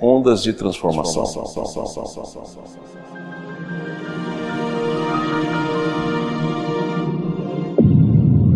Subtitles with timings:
[0.00, 1.22] Ondas de transformação.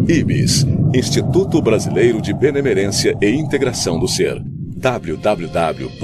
[0.08, 4.42] IBIS Instituto Brasileiro de Benemerência e Integração do Ser.
[4.42, 5.96] www.ibis.org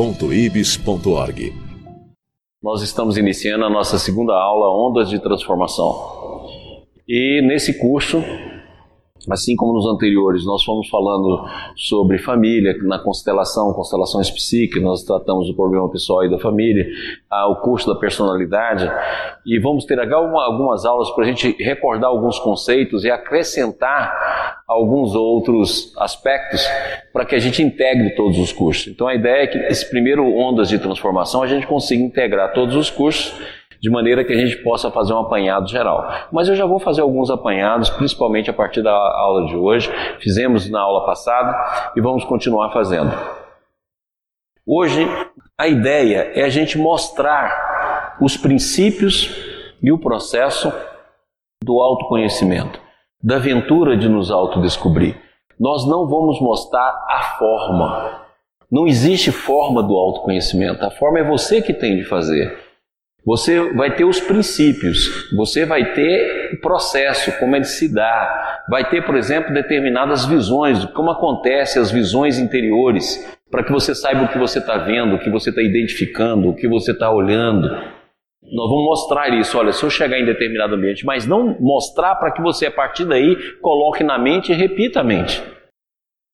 [2.63, 5.97] Nós estamos iniciando a nossa segunda aula Ondas de Transformação.
[7.09, 8.23] E nesse curso
[9.31, 11.45] Assim como nos anteriores, nós fomos falando
[11.77, 16.87] sobre família, na constelação, constelações psíquicas, nós tratamos do problema pessoal e da família,
[17.49, 18.91] o curso da personalidade,
[19.45, 25.95] e vamos ter algumas aulas para a gente recordar alguns conceitos e acrescentar alguns outros
[25.99, 26.67] aspectos
[27.13, 28.89] para que a gente integre todos os cursos.
[28.89, 32.75] Então a ideia é que esse primeiro Ondas de Transformação a gente consiga integrar todos
[32.75, 33.35] os cursos
[33.85, 36.11] de maneira que a gente possa fazer um apanhado geral.
[36.33, 39.93] Mas eu já vou fazer alguns apanhados, principalmente a partir da aula de hoje.
[40.21, 43.13] Fizemos na aula passada e vamos continuar fazendo.
[44.67, 45.07] Hoje,
[45.59, 49.29] a ideia é a gente mostrar os princípios
[49.83, 50.73] e o processo
[51.63, 52.81] do autoconhecimento,
[53.23, 55.15] da aventura de nos autodescobrir.
[55.61, 58.23] Nós não vamos mostrar a forma.
[58.73, 60.83] Não existe forma do autoconhecimento.
[60.83, 62.64] A forma é você que tem de fazer.
[63.27, 68.89] Você vai ter os princípios, você vai ter o processo, como ele se dá, vai
[68.91, 74.29] ter, por exemplo, determinadas visões, como acontecem as visões interiores, para que você saiba o
[74.29, 77.67] que você está vendo, o que você está identificando, o que você está olhando.
[78.53, 79.57] Nós vamos mostrar isso.
[79.57, 83.07] Olha, se eu chegar em determinado ambiente, mas não mostrar para que você, a partir
[83.07, 85.43] daí, coloque na mente e repita a mente.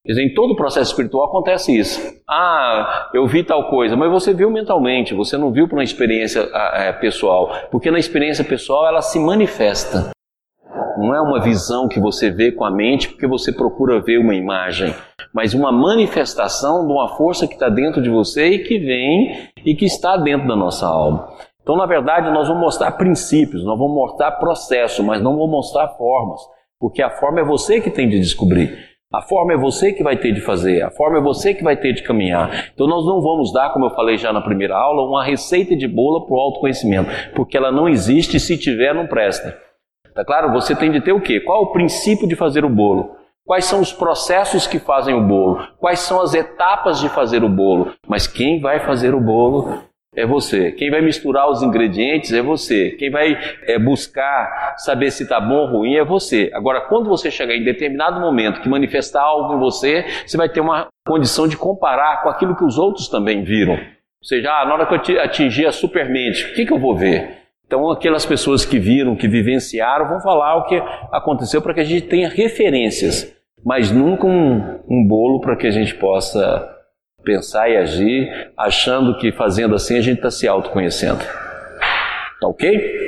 [0.06, 2.00] Em todo o processo espiritual acontece isso.
[2.28, 6.48] Ah, eu vi tal coisa, mas você viu mentalmente, você não viu por uma experiência
[6.74, 7.52] é, pessoal.
[7.70, 10.10] Porque na experiência pessoal ela se manifesta.
[10.96, 14.34] Não é uma visão que você vê com a mente porque você procura ver uma
[14.34, 14.94] imagem,
[15.34, 19.74] mas uma manifestação de uma força que está dentro de você e que vem e
[19.74, 21.28] que está dentro da nossa alma.
[21.62, 25.88] Então, na verdade, nós vamos mostrar princípios, nós vamos mostrar processo, mas não vamos mostrar
[25.88, 26.40] formas,
[26.78, 28.89] porque a forma é você que tem de descobrir.
[29.12, 31.76] A forma é você que vai ter de fazer, a forma é você que vai
[31.76, 32.70] ter de caminhar.
[32.72, 35.88] Então nós não vamos dar, como eu falei já na primeira aula, uma receita de
[35.88, 39.58] bola para o autoconhecimento, porque ela não existe e se tiver não presta.
[40.14, 40.52] Tá claro?
[40.52, 41.40] Você tem de ter o quê?
[41.40, 43.16] Qual o princípio de fazer o bolo?
[43.44, 45.58] Quais são os processos que fazem o bolo?
[45.80, 47.92] Quais são as etapas de fazer o bolo?
[48.06, 50.72] Mas quem vai fazer o bolo é você.
[50.72, 52.90] Quem vai misturar os ingredientes é você.
[52.90, 56.50] Quem vai é, buscar saber se está bom ou ruim é você.
[56.52, 60.60] Agora, quando você chegar em determinado momento que manifestar algo em você, você vai ter
[60.60, 63.74] uma condição de comparar com aquilo que os outros também viram.
[63.74, 66.94] Ou seja, ah, na hora que eu atingir a supermente, o que, que eu vou
[66.94, 67.38] ver?
[67.64, 70.82] Então, aquelas pessoas que viram, que vivenciaram, vão falar o que
[71.12, 73.32] aconteceu para que a gente tenha referências,
[73.64, 76.79] mas nunca um, um bolo para que a gente possa
[77.24, 81.24] pensar e agir achando que fazendo assim a gente está se autoconhecendo.
[82.40, 83.00] Tá ok?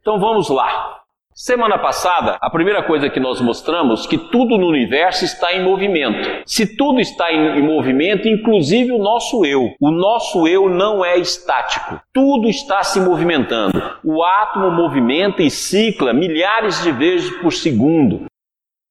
[0.00, 0.96] Então vamos lá.
[1.38, 6.42] Semana passada, a primeira coisa que nós mostramos que tudo no universo está em movimento.
[6.46, 9.74] Se tudo está em, movimento, inclusive o nosso eu.
[9.78, 12.00] O nosso eu não é estático.
[12.10, 13.82] Tudo está se movimentando.
[14.02, 18.24] O átomo movimenta e cicla milhares de vezes por segundo.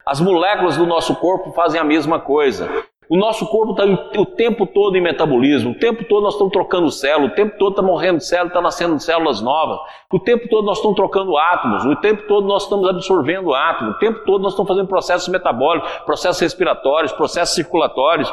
[0.06, 2.70] As moléculas do nosso corpo fazem a mesma coisa.
[3.10, 6.90] O nosso corpo está o tempo todo em metabolismo, o tempo todo nós estamos trocando
[6.90, 9.78] células, o tempo todo está morrendo células, está nascendo células novas,
[10.12, 14.00] o tempo todo nós estamos trocando átomos, o tempo todo nós estamos absorvendo átomos, o
[14.00, 18.32] tempo todo nós estamos fazendo processos metabólicos, processos respiratórios, processos circulatórios.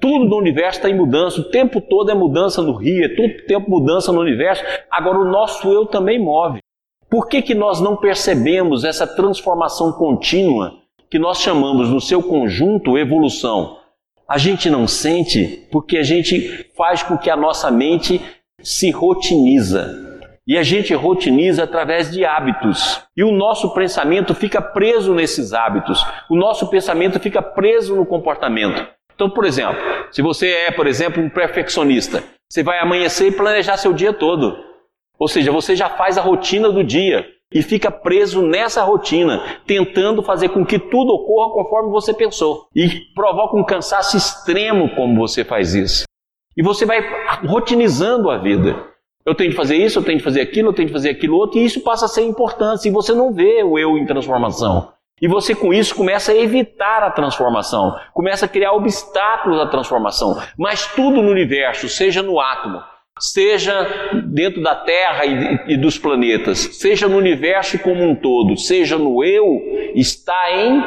[0.00, 3.46] Tudo no universo está em mudança, o tempo todo é mudança no rio, é todo
[3.46, 4.64] tempo mudança no universo.
[4.90, 6.60] Agora o nosso eu também move.
[7.08, 10.74] Por que, que nós não percebemos essa transformação contínua
[11.10, 13.79] que nós chamamos no seu conjunto evolução?
[14.30, 18.20] A gente não sente porque a gente faz com que a nossa mente
[18.62, 20.20] se rotiniza.
[20.46, 23.02] E a gente rotiniza através de hábitos.
[23.16, 26.06] E o nosso pensamento fica preso nesses hábitos.
[26.30, 28.86] O nosso pensamento fica preso no comportamento.
[29.12, 29.82] Então, por exemplo,
[30.12, 34.56] se você é, por exemplo, um perfeccionista, você vai amanhecer e planejar seu dia todo.
[35.18, 40.22] Ou seja, você já faz a rotina do dia e fica preso nessa rotina, tentando
[40.22, 42.68] fazer com que tudo ocorra conforme você pensou.
[42.74, 46.04] E provoca um cansaço extremo como você faz isso.
[46.56, 47.00] E você vai
[47.46, 48.76] rotinizando a vida.
[49.26, 51.36] Eu tenho de fazer isso, eu tenho de fazer aquilo, eu tenho de fazer aquilo
[51.36, 52.88] outro, e isso passa a ser importante.
[52.88, 54.92] E você não vê o eu em transformação.
[55.20, 60.40] E você com isso começa a evitar a transformação, começa a criar obstáculos à transformação.
[60.56, 62.80] Mas tudo no universo, seja no átomo,
[63.20, 63.86] seja
[64.26, 69.22] dentro da Terra e, e, dos planetas, seja no universo como um todo, seja no
[69.22, 69.60] eu,
[69.94, 70.82] está em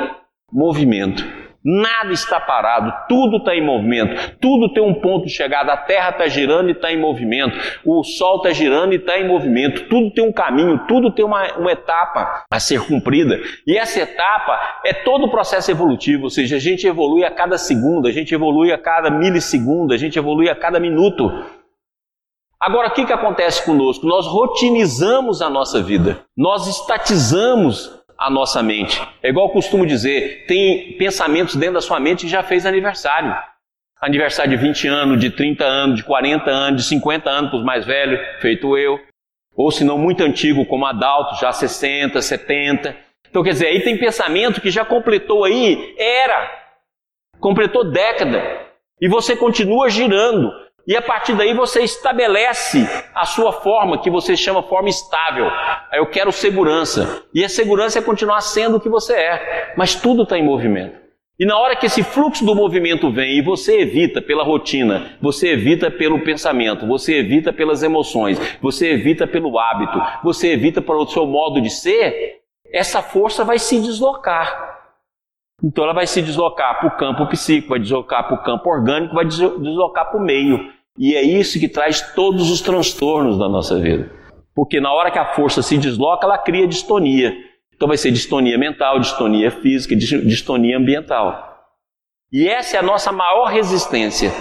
[0.51, 1.43] movimento.
[1.65, 5.71] Nada está parado, tudo está em movimento, tudo tem um ponto de chegada.
[5.71, 9.25] A Terra está girando e está em movimento, o Sol está girando e está em
[9.25, 13.39] movimento, tudo tem um caminho, tudo tem uma, uma etapa a ser cumprida.
[13.65, 17.57] E essa etapa é todo o processo evolutivo, ou seja, a gente evolui a cada
[17.57, 21.31] segundo, a gente evolui a cada milissegundo, a gente evolui a cada minuto.
[22.65, 24.07] Agora, o que, que acontece conosco?
[24.07, 29.05] Nós rotinizamos a nossa vida, nós estatizamos a nossa mente.
[29.21, 33.35] É igual eu costumo dizer, tem pensamentos dentro da sua mente que já fez aniversário.
[33.99, 37.65] Aniversário de 20 anos, de 30 anos, de 40 anos, de 50 anos para os
[37.65, 38.97] mais velhos, feito eu.
[39.57, 42.95] Ou se não muito antigo, como adulto, já 60, 70.
[43.29, 46.49] Então quer dizer, aí tem pensamento que já completou aí era,
[47.41, 48.41] completou década.
[49.01, 50.62] E você continua girando.
[50.85, 55.49] E a partir daí você estabelece a sua forma, que você chama forma estável.
[55.93, 57.23] Eu quero segurança.
[57.33, 59.73] E a segurança é continuar sendo o que você é.
[59.77, 61.03] Mas tudo está em movimento.
[61.39, 65.53] E na hora que esse fluxo do movimento vem e você evita pela rotina, você
[65.53, 71.25] evita pelo pensamento, você evita pelas emoções, você evita pelo hábito, você evita pelo seu
[71.25, 72.41] modo de ser,
[72.71, 74.62] essa força vai se deslocar.
[75.61, 79.15] Então ela vai se deslocar para o campo psíquico, vai deslocar para o campo orgânico,
[79.15, 80.71] vai deslocar para o meio.
[80.97, 84.11] E é isso que traz todos os transtornos da nossa vida.
[84.55, 87.33] Porque na hora que a força se desloca, ela cria distonia.
[87.75, 91.53] Então vai ser distonia mental, distonia física, distonia ambiental.
[92.31, 94.31] E essa é a nossa maior resistência.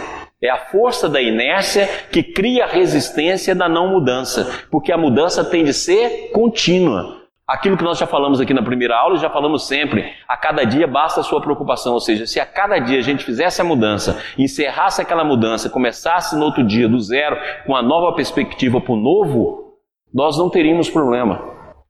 [0.43, 4.67] É a força da inércia que cria a resistência da não mudança.
[4.70, 7.21] Porque a mudança tem de ser contínua.
[7.46, 10.86] Aquilo que nós já falamos aqui na primeira aula, já falamos sempre, a cada dia
[10.86, 14.22] basta a sua preocupação, ou seja, se a cada dia a gente fizesse a mudança,
[14.38, 17.36] encerrasse aquela mudança, começasse no outro dia do zero,
[17.66, 19.76] com a nova perspectiva para o novo,
[20.14, 21.42] nós não teríamos problema.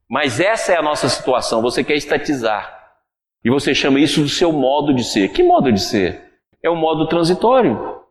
[0.09, 2.81] Mas essa é a nossa situação, você quer estatizar.
[3.43, 5.29] E você chama isso do seu modo de ser.
[5.29, 6.21] Que modo de ser?
[6.63, 8.01] É o modo transitório.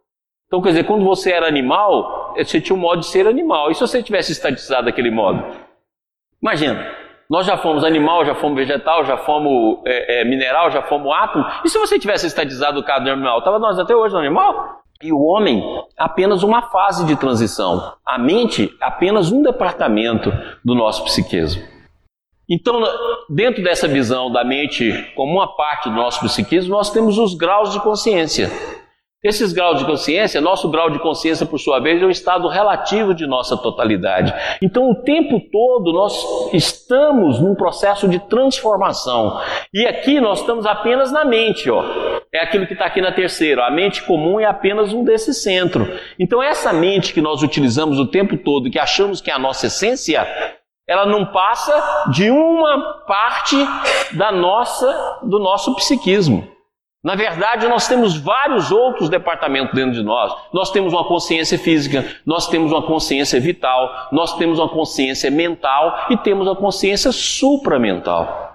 [0.46, 3.70] Então, quer dizer, quando você era animal, você tinha um modo de ser animal.
[3.70, 5.42] E se você tivesse estatizado aquele modo?
[6.42, 6.86] Imagina,
[7.32, 11.46] nós já fomos animal, já fomos vegetal, já fomos é, é, mineral, já fomos átomo.
[11.64, 14.82] E se você tivesse estatizado o caso animal, estava nós até hoje no animal?
[15.02, 15.64] E o homem,
[15.96, 17.94] apenas uma fase de transição.
[18.04, 20.30] A mente, apenas um departamento
[20.62, 21.62] do nosso psiquismo.
[22.46, 22.82] Então,
[23.30, 27.72] dentro dessa visão da mente como uma parte do nosso psiquismo, nós temos os graus
[27.72, 28.50] de consciência.
[29.24, 33.14] Esses graus de consciência, nosso grau de consciência, por sua vez, é o estado relativo
[33.14, 34.34] de nossa totalidade.
[34.60, 39.40] Então, o tempo todo nós estamos num processo de transformação.
[39.72, 41.84] E aqui nós estamos apenas na mente, ó.
[42.34, 43.64] É aquilo que está aqui na terceira.
[43.64, 45.86] A mente comum é apenas um desse centro.
[46.18, 49.68] Então, essa mente que nós utilizamos o tempo todo, que achamos que é a nossa
[49.68, 50.26] essência,
[50.88, 53.56] ela não passa de uma parte
[54.16, 56.50] da nossa, do nosso psiquismo.
[57.02, 60.32] Na verdade, nós temos vários outros departamentos dentro de nós.
[60.52, 66.06] Nós temos uma consciência física, nós temos uma consciência vital, nós temos uma consciência mental
[66.10, 68.52] e temos a consciência supramental.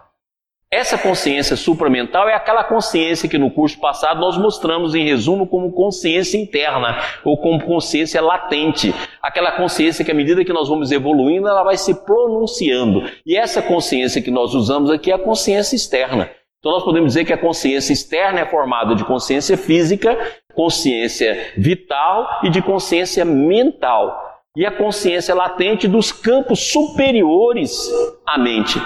[0.71, 5.71] Essa consciência supramental é aquela consciência que no curso passado nós mostramos em resumo como
[5.71, 8.94] consciência interna ou como consciência latente.
[9.21, 13.09] Aquela consciência que à medida que nós vamos evoluindo, ela vai se pronunciando.
[13.25, 16.29] E essa consciência que nós usamos aqui é a consciência externa.
[16.59, 20.18] Então nós podemos dizer que a consciência externa é formada de consciência física,
[20.54, 24.42] consciência vital e de consciência mental.
[24.56, 27.87] E a consciência latente dos campos superiores
[28.26, 28.81] à mente,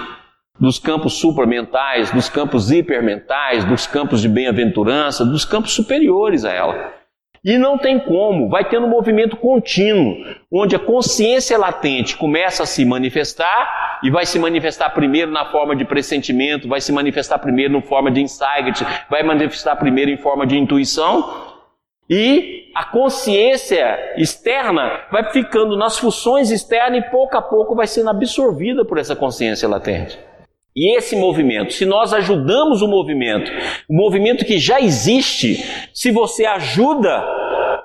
[0.60, 7.01] dos campos supramentais, dos campos hipermentais, dos campos de bem-aventurança, dos campos superiores a ela.
[7.44, 10.16] E não tem como, vai tendo um movimento contínuo,
[10.52, 15.76] onde a consciência latente começa a se manifestar e vai se manifestar primeiro na forma
[15.76, 20.46] de pressentimento, vai se manifestar primeiro na forma de insight, vai manifestar primeiro em forma
[20.46, 21.52] de intuição.
[22.08, 28.12] E a consciência externa vai ficando nas funções externas e pouco a pouco vai sendo
[28.12, 30.20] absorvida por essa consciência latente.
[30.76, 33.52] E esse movimento, se nós ajudamos o movimento,
[33.90, 35.64] o movimento que já existe,
[35.94, 37.24] se você ajuda,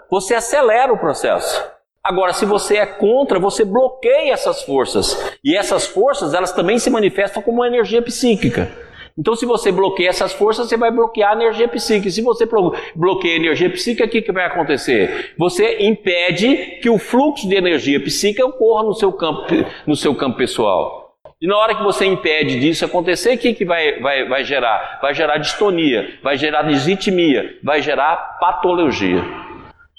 [0.08, 1.64] você acelera o processo.
[2.02, 5.36] Agora, se você é contra, você bloqueia essas forças.
[5.42, 8.70] E essas forças, elas também se manifestam como uma energia psíquica.
[9.18, 12.10] Então, se você bloqueia essas forças, você vai bloquear a energia psíquica.
[12.10, 12.46] Se você
[12.94, 15.32] bloqueia a energia psíquica, o que, que vai acontecer?
[15.36, 19.46] Você impede que o fluxo de energia psíquica ocorra no seu campo,
[19.84, 21.05] no seu campo pessoal.
[21.40, 24.98] E na hora que você impede disso acontecer, o que, que vai, vai, vai gerar?
[25.02, 29.22] Vai gerar distonia, vai gerar desitmia, vai gerar patologia.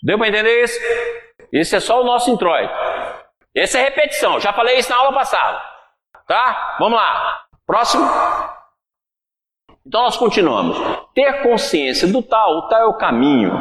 [0.03, 0.79] Deu para entender isso?
[1.53, 2.74] Esse é só o nosso introito.
[3.56, 5.62] Essa é repetição, já falei isso na aula passada.
[6.27, 6.75] Tá?
[6.79, 7.44] Vamos lá.
[7.65, 8.03] Próximo.
[9.88, 10.77] Então nós continuamos.
[11.13, 13.53] Ter consciência do tal, o tal é o caminho,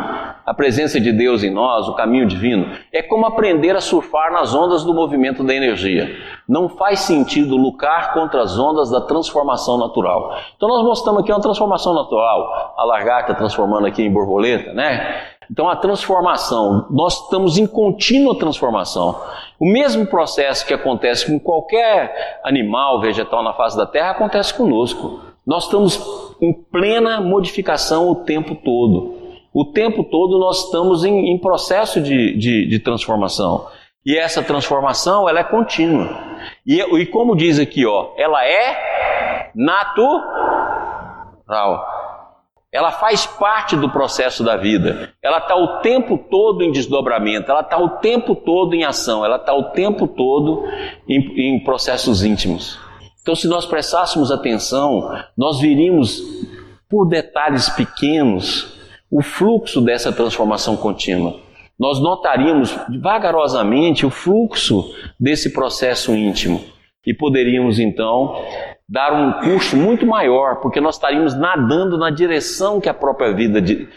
[0.45, 4.53] a presença de Deus em nós, o caminho divino, é como aprender a surfar nas
[4.53, 6.17] ondas do movimento da energia.
[6.49, 10.37] Não faz sentido lutar contra as ondas da transformação natural.
[10.57, 12.75] Então nós mostramos aqui uma transformação natural.
[12.77, 15.23] A lagarta transformando aqui em borboleta, né?
[15.49, 19.17] Então a transformação, nós estamos em contínua transformação.
[19.61, 25.36] O mesmo processo que acontece com qualquer animal, vegetal na face da Terra, acontece conosco.
[25.47, 29.15] Nós estamos em plena modificação o tempo todo.
[29.55, 33.69] O tempo todo nós estamos em, em processo de, de, de, transformação.
[34.05, 36.11] E essa transformação ela é contínua.
[36.67, 40.27] E, e como diz aqui, ó, ela é natural.
[42.73, 45.15] Ela faz parte do processo da vida.
[45.23, 49.37] Ela está o tempo todo em desdobramento, ela está o tempo todo em ação, ela
[49.37, 50.65] está o tempo todo
[51.09, 52.79] em, em processos íntimos.
[53.27, 56.23] Então, se nós prestássemos atenção, nós viríamos
[56.89, 58.73] por detalhes pequenos
[59.11, 61.35] o fluxo dessa transformação contínua.
[61.77, 66.63] Nós notaríamos vagarosamente o fluxo desse processo íntimo
[67.05, 68.45] e poderíamos então
[68.89, 73.61] dar um curso muito maior, porque nós estaríamos nadando na direção que a própria vida
[73.61, 73.89] de,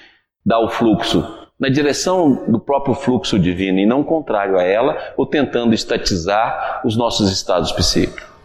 [0.44, 1.24] dá o fluxo,
[1.60, 6.98] na direção do próprio fluxo divino e não contrário a ela, ou tentando estatizar os
[6.98, 8.39] nossos estados psíquicos.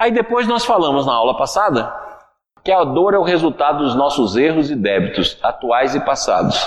[0.00, 1.94] Aí depois nós falamos na aula passada
[2.64, 6.58] que a dor é o resultado dos nossos erros e débitos, atuais e passados.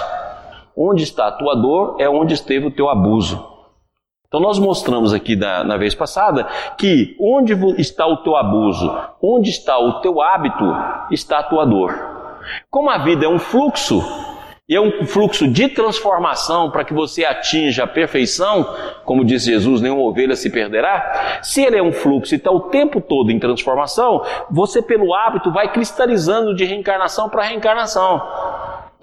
[0.78, 3.44] Onde está a tua dor é onde esteve o teu abuso.
[4.28, 6.48] Então nós mostramos aqui na, na, vez passada
[6.78, 10.66] que onde está o teu abuso, onde está o teu hábito,
[11.10, 11.92] está a tua dor.
[12.70, 14.00] Como a vida é um fluxo,
[14.68, 18.66] e é um fluxo de transformação para que você atinja a perfeição,
[19.04, 21.40] como diz Jesus, nenhuma ovelha se perderá.
[21.44, 25.52] Se ele é um fluxo e está o tempo todo em transformação, você, pelo hábito,
[25.52, 28.22] vai cristalizando de reencarnação para reencarnação.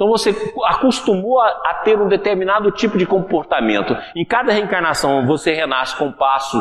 [0.00, 3.94] Então você acostumou a, a, ter um determinado tipo de comportamento.
[4.16, 6.58] Em cada reencarnação você renasce com um passo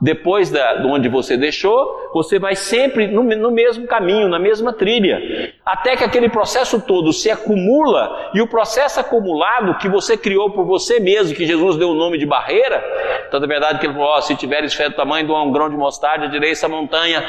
[0.00, 4.72] depois da, de onde você deixou, você vai sempre no, no mesmo caminho, na mesma
[4.72, 5.20] trilha.
[5.66, 10.64] Até que aquele processo todo se acumula e o processo acumulado que você criou por
[10.64, 12.82] você mesmo, que Jesus deu o nome de barreira,
[13.30, 15.68] tanto é verdade que ele falou: oh, se tiveres fé do tamanho de um grão
[15.68, 17.22] de mostarda, direi essa montanha.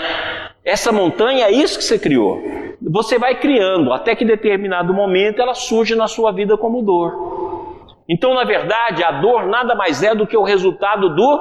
[0.63, 2.68] Essa montanha é isso que você criou.
[2.91, 7.93] Você vai criando até que determinado momento ela surge na sua vida como dor.
[8.09, 11.39] Então, na verdade, a dor nada mais é do que o resultado do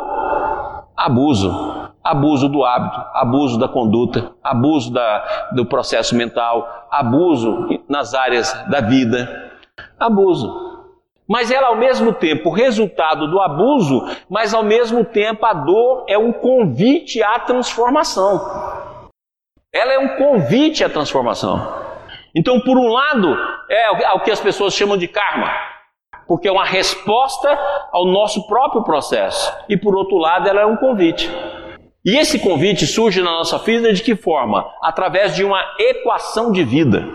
[0.94, 1.88] abuso.
[2.04, 8.80] Abuso do hábito, abuso da conduta, abuso da, do processo mental, abuso nas áreas da
[8.80, 9.52] vida.
[9.98, 10.68] Abuso.
[11.26, 16.18] Mas ela, ao mesmo tempo, resultado do abuso, mas ao mesmo tempo a dor é
[16.18, 18.97] um convite à transformação.
[19.72, 21.86] Ela é um convite à transformação.
[22.34, 23.36] Então, por um lado,
[23.68, 25.52] é o que as pessoas chamam de karma,
[26.26, 27.48] porque é uma resposta
[27.92, 29.54] ao nosso próprio processo.
[29.68, 31.30] E por outro lado, ela é um convite.
[32.02, 34.66] E esse convite surge na nossa vida de que forma?
[34.82, 37.06] Através de uma equação de vida.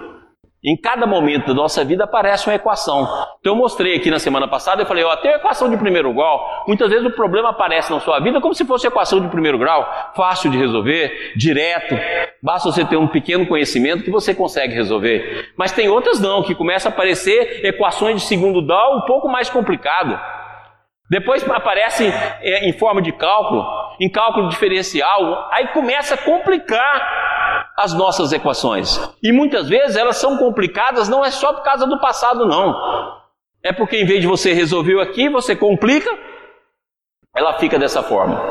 [0.66, 3.04] Em cada momento da nossa vida aparece uma equação.
[3.42, 6.64] Então eu mostrei aqui na semana passada, eu falei, ó, tem equação de primeiro grau.
[6.66, 9.86] Muitas vezes o problema aparece na sua vida como se fosse equação de primeiro grau,
[10.16, 11.96] fácil de resolver, direto.
[12.42, 15.52] Basta você ter um pequeno conhecimento que você consegue resolver.
[15.58, 19.50] Mas tem outras não, que começam a aparecer equações de segundo grau um pouco mais
[19.50, 20.18] complicado.
[21.14, 23.64] Depois aparecem é, em forma de cálculo,
[24.00, 29.00] em cálculo diferencial, aí começa a complicar as nossas equações.
[29.22, 32.76] E muitas vezes elas são complicadas não é só por causa do passado, não.
[33.62, 36.10] É porque em vez de você resolver aqui, você complica,
[37.36, 38.42] ela fica dessa forma.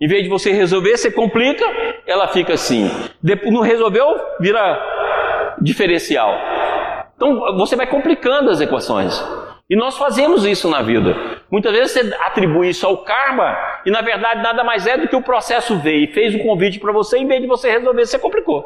[0.00, 1.64] Em vez de você resolver, você complica,
[2.04, 2.90] ela fica assim.
[3.22, 4.06] Depois não resolveu,
[4.40, 6.34] vira diferencial.
[7.14, 9.22] Então você vai complicando as equações.
[9.70, 11.14] E nós fazemos isso na vida.
[11.50, 15.16] Muitas vezes você atribui isso ao karma e na verdade nada mais é do que
[15.16, 18.18] o processo veio e fez um convite para você, em vez de você resolver, você
[18.18, 18.64] complicou.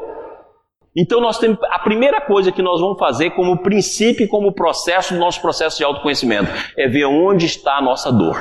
[0.95, 5.19] Então nós temos a primeira coisa que nós vamos fazer como princípio, como processo do
[5.19, 8.39] nosso processo de autoconhecimento, é ver onde está a nossa dor.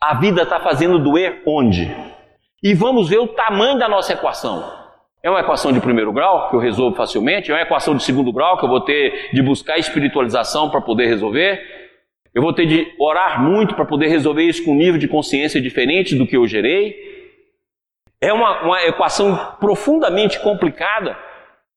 [0.00, 1.90] A vida está fazendo doer onde?
[2.62, 4.85] E vamos ver o tamanho da nossa equação.
[5.26, 7.50] É uma equação de primeiro grau, que eu resolvo facilmente?
[7.50, 11.08] É uma equação de segundo grau, que eu vou ter de buscar espiritualização para poder
[11.08, 11.60] resolver?
[12.32, 15.60] Eu vou ter de orar muito para poder resolver isso com um nível de consciência
[15.60, 16.94] diferente do que eu gerei?
[18.20, 21.18] É uma, uma equação profundamente complicada.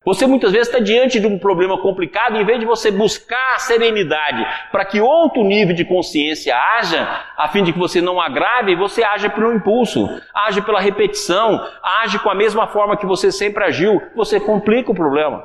[0.05, 3.59] Você muitas vezes está diante de um problema complicado, em vez de você buscar a
[3.59, 7.05] serenidade para que outro nível de consciência haja,
[7.37, 11.61] a fim de que você não agrave, você age pelo impulso, age pela repetição,
[12.01, 15.43] age com a mesma forma que você sempre agiu, você complica o problema.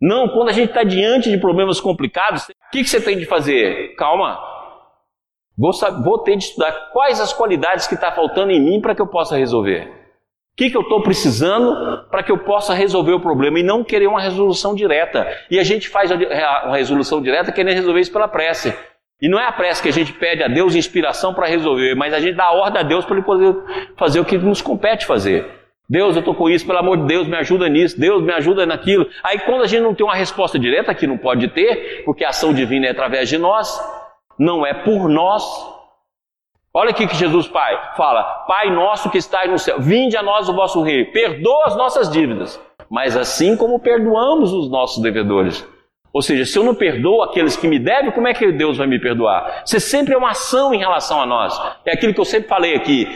[0.00, 3.26] Não, quando a gente está diante de problemas complicados, o que, que, você tem de
[3.26, 3.94] fazer?
[3.96, 4.38] Calma.
[5.58, 5.72] Vou,
[6.04, 9.08] vou ter de estudar quais as qualidades que está faltando em mim para que eu
[9.08, 9.99] possa resolver.
[10.60, 14.06] Que, que eu estou precisando para que eu possa resolver o problema e não querer
[14.06, 15.26] uma resolução direta.
[15.50, 18.76] E a gente faz uma resolução direta querendo resolver isso pela prece.
[19.22, 22.12] E não é a prece que a gente pede a Deus inspiração para resolver, mas
[22.12, 23.56] a gente dá a ordem a Deus para ele poder
[23.96, 25.48] fazer o que nos compete fazer.
[25.88, 28.66] Deus, eu estou com isso, pelo amor de Deus, me ajuda nisso, Deus, me ajuda
[28.66, 29.08] naquilo.
[29.24, 32.28] Aí quando a gente não tem uma resposta direta, que não pode ter, porque a
[32.28, 33.80] ação divina é através de nós,
[34.38, 35.42] não é por nós.
[36.72, 40.48] Olha aqui que Jesus Pai fala: Pai nosso que estás no céu, vinde a nós
[40.48, 45.66] o vosso rei, perdoa as nossas dívidas, mas assim como perdoamos os nossos devedores.
[46.12, 48.86] Ou seja, se eu não perdoo aqueles que me devem, como é que Deus vai
[48.86, 49.62] me perdoar?
[49.64, 51.60] Você sempre é uma ação em relação a nós.
[51.84, 53.06] É aquilo que eu sempre falei aqui: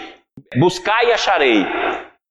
[0.57, 1.65] buscai e acharei,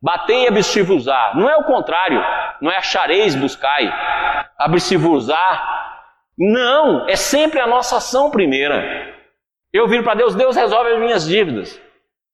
[0.01, 1.33] batei e abstivos-á.
[1.35, 2.21] Não é o contrário,
[2.61, 3.89] não é achareis, buscai,
[4.57, 5.69] abstivos-á.
[6.37, 9.22] Não, é sempre a nossa ação primeira.
[9.73, 11.81] Eu viro para Deus, Deus resolve as minhas dívidas.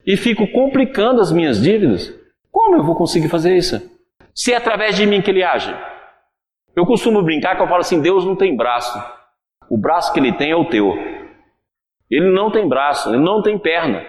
[0.06, 2.14] E fico complicando as minhas dívidas.
[2.52, 3.82] Como eu vou conseguir fazer isso?
[4.36, 5.74] Se é através de mim que ele age.
[6.76, 9.02] Eu costumo brincar que eu falo assim: Deus não tem braço.
[9.70, 10.94] O braço que ele tem é o teu.
[12.12, 14.04] Ele não tem braço, ele não tem perna.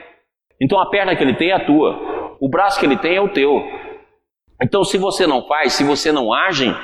[0.61, 2.37] Então a perna que ele tem é a tua.
[2.41, 3.63] O braço que ele tem é o teu.
[4.61, 6.75] Então se você não faz, se você não age,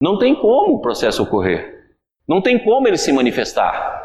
[0.00, 1.72] não tem como o processo ocorrer.
[2.28, 4.03] Não tem como ele se manifestar.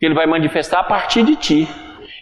[0.00, 1.68] Porque ele vai manifestar a partir de ti.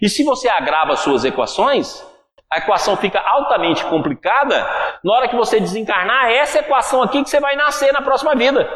[0.03, 2.05] E se você agrava as suas equações,
[2.53, 4.67] a equação fica altamente complicada,
[5.05, 8.35] na hora que você desencarnar, é essa equação aqui que você vai nascer na próxima
[8.35, 8.69] vida.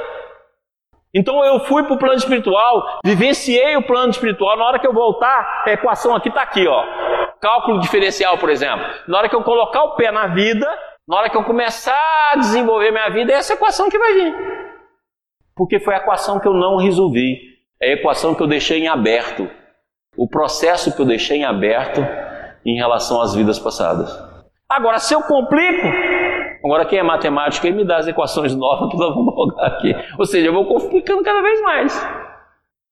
[1.13, 4.95] Então eu fui para o plano espiritual, vivenciei o plano espiritual, na hora que eu
[4.95, 6.85] voltar, a equação aqui está aqui, ó.
[7.41, 8.87] Cálculo diferencial, por exemplo.
[9.09, 10.65] Na hora que eu colocar o pé na vida,
[11.09, 14.35] na hora que eu começar a desenvolver minha vida, é essa equação que vai vir.
[15.57, 17.52] Porque foi a equação que eu não resolvi.
[17.83, 19.51] É a equação que eu deixei em aberto.
[20.17, 22.01] O processo que eu deixei em aberto
[22.65, 24.17] em relação às vidas passadas.
[24.69, 25.89] Agora, se eu complico,
[26.65, 29.93] agora quem é matemática me dá as equações novas que nós vamos jogar aqui.
[30.17, 32.09] Ou seja, eu vou complicando cada vez mais.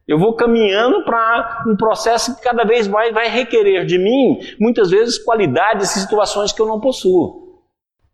[0.09, 4.91] Eu vou caminhando para um processo que cada vez mais vai requerer de mim, muitas
[4.91, 7.63] vezes, qualidades e situações que eu não possuo.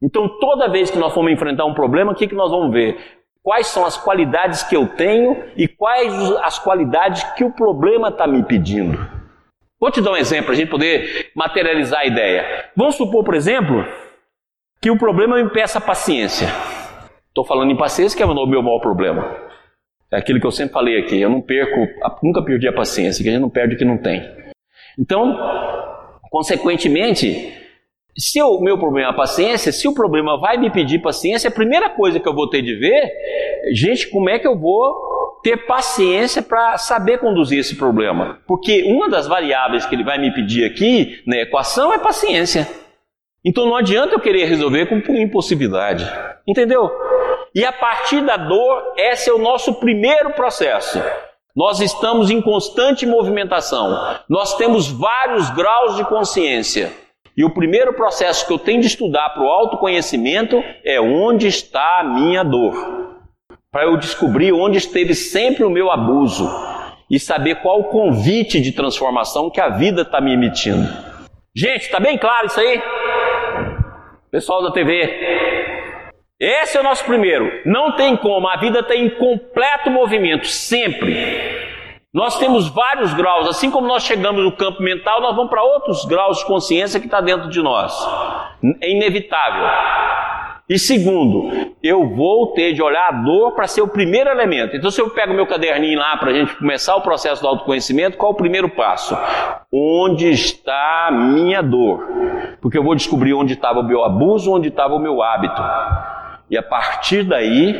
[0.03, 3.16] Então, toda vez que nós formos enfrentar um problema, o que, que nós vamos ver?
[3.47, 8.27] Quais são as qualidades que eu tenho e quais as qualidades que o problema está
[8.27, 8.99] me pedindo.
[9.81, 12.71] Vou te dar um exemplo para a gente poder materializar a ideia.
[12.75, 13.87] Vamos supor, por exemplo,
[14.83, 16.49] que o problema me peça paciência.
[17.29, 19.37] Estou falando em paciência, que é o meu maior problema.
[20.13, 21.21] É aquilo que eu sempre falei aqui.
[21.21, 21.87] Eu não perco,
[22.25, 24.29] nunca perdi a paciência, que a gente não perde o que não tem.
[24.99, 25.39] Então,
[26.33, 27.55] consequentemente,
[28.17, 31.91] se o meu problema é paciência, se o problema vai me pedir paciência, a primeira
[31.91, 33.13] coisa que eu vou ter de ver,
[33.73, 34.95] gente, como é que eu vou
[35.43, 38.41] ter paciência para saber conduzir esse problema.
[38.47, 42.69] Porque uma das variáveis que ele vai me pedir aqui na equação é paciência.
[43.45, 46.05] Então não adianta eu querer resolver com impossibilidade.
[46.47, 46.91] Entendeu?
[47.55, 51.01] E a partir da dor, esse é o nosso primeiro processo.
[51.55, 54.19] Nós estamos em constante movimentação.
[54.29, 56.93] Nós temos vários graus de consciência.
[57.37, 62.01] E o primeiro processo que eu tenho de estudar para o autoconhecimento é onde está
[62.01, 63.07] a minha dor
[63.77, 66.49] para eu descobrir onde esteve sempre o meu abuso
[67.11, 70.89] e saber qual o convite de transformação que a vida está me emitindo.
[71.55, 72.83] Gente, está bem claro isso aí?
[74.31, 76.13] Pessoal da TV.
[76.41, 77.51] Esse é o nosso primeiro.
[77.67, 81.15] Não tem como, a vida está em completo movimento, sempre.
[82.17, 86.07] Nós temos vários graus, assim como nós chegamos no campo mental, nós vamos para outros
[86.07, 87.95] graus de consciência que está dentro de nós.
[88.81, 89.69] É inevitável.
[90.67, 94.75] E segundo, eu vou ter de olhar a dor para ser o primeiro elemento.
[94.75, 98.17] Então, se eu pego meu caderninho lá para a gente começar o processo do autoconhecimento,
[98.17, 99.15] qual é o primeiro passo?
[99.71, 102.03] Onde está a minha dor?
[102.63, 105.63] Porque eu vou descobrir onde estava o meu abuso, onde estava o meu hábito.
[106.49, 107.79] E a partir daí,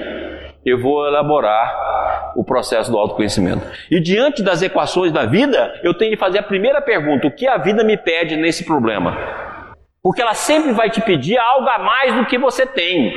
[0.67, 3.65] eu vou elaborar o processo do autoconhecimento.
[3.89, 7.47] E diante das equações da vida, eu tenho de fazer a primeira pergunta: o que
[7.47, 9.17] a vida me pede nesse problema?
[10.03, 13.13] Porque ela sempre vai te pedir algo a mais do que você tem.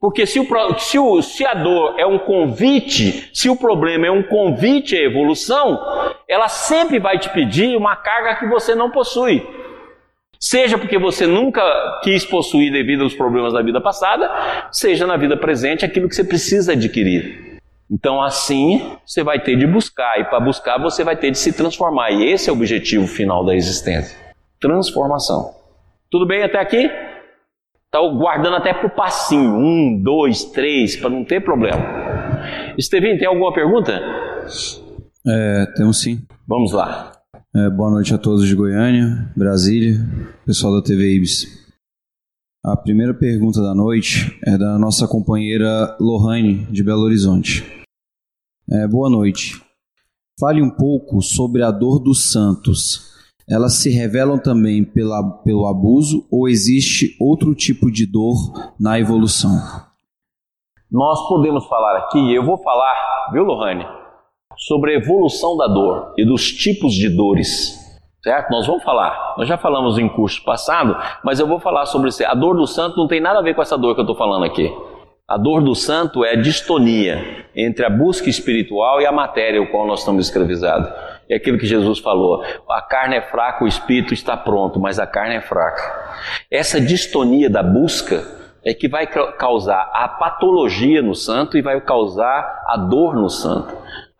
[0.00, 4.10] Porque se, o, se, o, se a dor é um convite, se o problema é
[4.10, 5.80] um convite à evolução,
[6.28, 9.42] ela sempre vai te pedir uma carga que você não possui.
[10.38, 11.62] Seja porque você nunca
[12.02, 14.30] quis possuir devido aos problemas da vida passada,
[14.70, 17.58] seja na vida presente aquilo que você precisa adquirir.
[17.90, 21.52] Então, assim, você vai ter de buscar, e para buscar, você vai ter de se
[21.52, 22.10] transformar.
[22.10, 24.18] E esse é o objetivo final da existência:
[24.60, 25.54] transformação.
[26.10, 26.90] Tudo bem até aqui?
[27.86, 29.56] Está guardando até para o passinho.
[29.56, 32.74] Um, dois, três, para não ter problema.
[32.76, 34.00] Estevinho, tem alguma pergunta?
[35.26, 36.18] É, temos sim.
[36.46, 37.13] Vamos lá.
[37.56, 39.94] É, boa noite a todos de Goiânia, Brasília,
[40.44, 41.46] pessoal da TV Ibis.
[42.64, 47.64] A primeira pergunta da noite é da nossa companheira Lohane, de Belo Horizonte.
[48.68, 49.62] É, boa noite.
[50.40, 53.14] Fale um pouco sobre a dor dos santos.
[53.48, 58.34] Elas se revelam também pela, pelo abuso ou existe outro tipo de dor
[58.80, 59.54] na evolução?
[60.90, 63.84] Nós podemos falar aqui, eu vou falar, viu, Lohane,
[64.56, 67.82] sobre a evolução da dor e dos tipos de dores.
[68.22, 68.50] Certo?
[68.50, 69.34] Nós vamos falar.
[69.36, 72.24] Nós já falamos em curso passado, mas eu vou falar sobre isso.
[72.26, 74.16] A dor do santo não tem nada a ver com essa dor que eu estou
[74.16, 74.72] falando aqui.
[75.26, 79.70] A dor do santo é a distonia entre a busca espiritual e a matéria, o
[79.70, 80.90] qual nós estamos escravizados.
[81.28, 85.06] É aquilo que Jesus falou: a carne é fraca, o espírito está pronto, mas a
[85.06, 86.14] carne é fraca.
[86.50, 88.22] Essa distonia da busca
[88.64, 93.74] é que vai causar a patologia no santo e vai causar a dor no santo.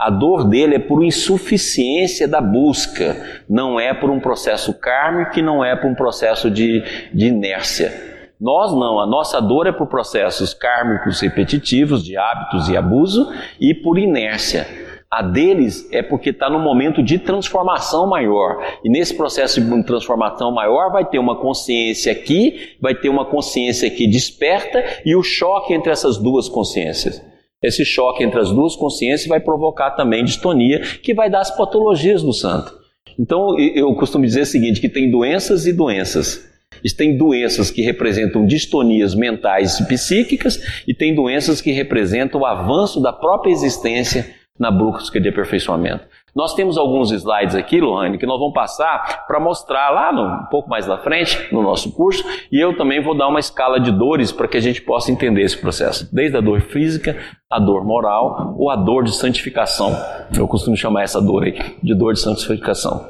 [0.04, 3.16] A dor dele é por insuficiência da busca,
[3.48, 7.90] não é por um processo kármico, não é por um processo de, de inércia.
[8.38, 13.72] Nós não, a nossa dor é por processos kármicos repetitivos de hábitos e abuso e
[13.72, 14.66] por inércia.
[15.10, 18.62] A deles é porque está no momento de transformação maior.
[18.84, 23.88] E nesse processo de transformação maior vai ter uma consciência aqui, vai ter uma consciência
[23.88, 27.24] que desperta e o choque entre essas duas consciências.
[27.64, 32.22] Esse choque entre as duas consciências vai provocar também distonia, que vai dar as patologias
[32.22, 32.72] do santo.
[33.18, 36.52] Então eu costumo dizer o seguinte: que tem doenças e doenças.
[36.98, 43.00] Tem doenças que representam distonias mentais e psíquicas e tem doenças que representam o avanço
[43.00, 46.04] da própria existência na busca de aperfeiçoamento.
[46.34, 50.46] Nós temos alguns slides aqui, Lohane, que nós vamos passar para mostrar lá no, um
[50.46, 53.92] pouco mais na frente, no nosso curso, e eu também vou dar uma escala de
[53.92, 57.16] dores para que a gente possa entender esse processo, desde a dor física,
[57.48, 59.92] a dor moral ou a dor de santificação.
[60.36, 63.08] Eu costumo chamar essa dor aí de dor de santificação.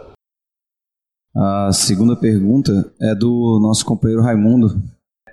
[1.34, 4.68] A segunda pergunta é do nosso companheiro Raimundo.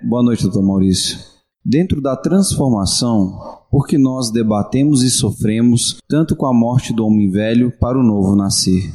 [0.02, 1.31] Boa noite, doutor Maurício.
[1.64, 3.38] Dentro da transformação,
[3.70, 8.02] por que nós debatemos e sofremos tanto com a morte do homem velho para o
[8.02, 8.92] novo nascer?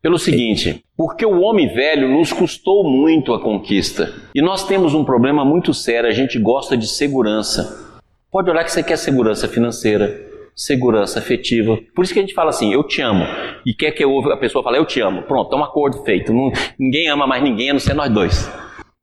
[0.00, 4.10] Pelo seguinte, porque o homem velho nos custou muito a conquista.
[4.34, 8.00] E nós temos um problema muito sério, a gente gosta de segurança.
[8.30, 10.18] Pode olhar que você quer segurança financeira,
[10.56, 11.78] segurança afetiva.
[11.94, 13.26] Por isso que a gente fala assim, eu te amo.
[13.66, 15.24] E quer que eu, a pessoa fale, eu te amo.
[15.24, 16.32] Pronto, é um acordo feito.
[16.78, 18.50] Ninguém ama mais ninguém, a não ser nós dois.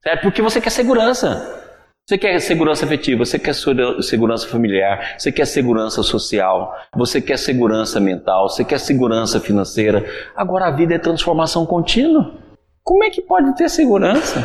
[0.01, 0.23] Certo?
[0.23, 1.58] Porque você quer segurança.
[2.09, 7.99] Você quer segurança afetiva, você quer segurança familiar, você quer segurança social, você quer segurança
[7.99, 10.03] mental, você quer segurança financeira.
[10.35, 12.33] Agora a vida é transformação contínua.
[12.83, 14.41] Como é que pode ter segurança?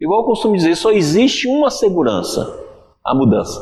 [0.00, 2.64] Igual eu costumo dizer, só existe uma segurança:
[3.04, 3.60] a mudança.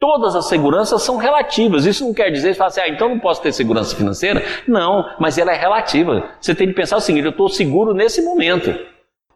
[0.00, 1.84] Todas as seguranças são relativas.
[1.84, 4.42] Isso não quer dizer que assim, ah, então não posso ter segurança financeira?
[4.66, 6.30] Não, mas ela é relativa.
[6.40, 8.74] Você tem que pensar o seguinte: eu estou seguro nesse momento.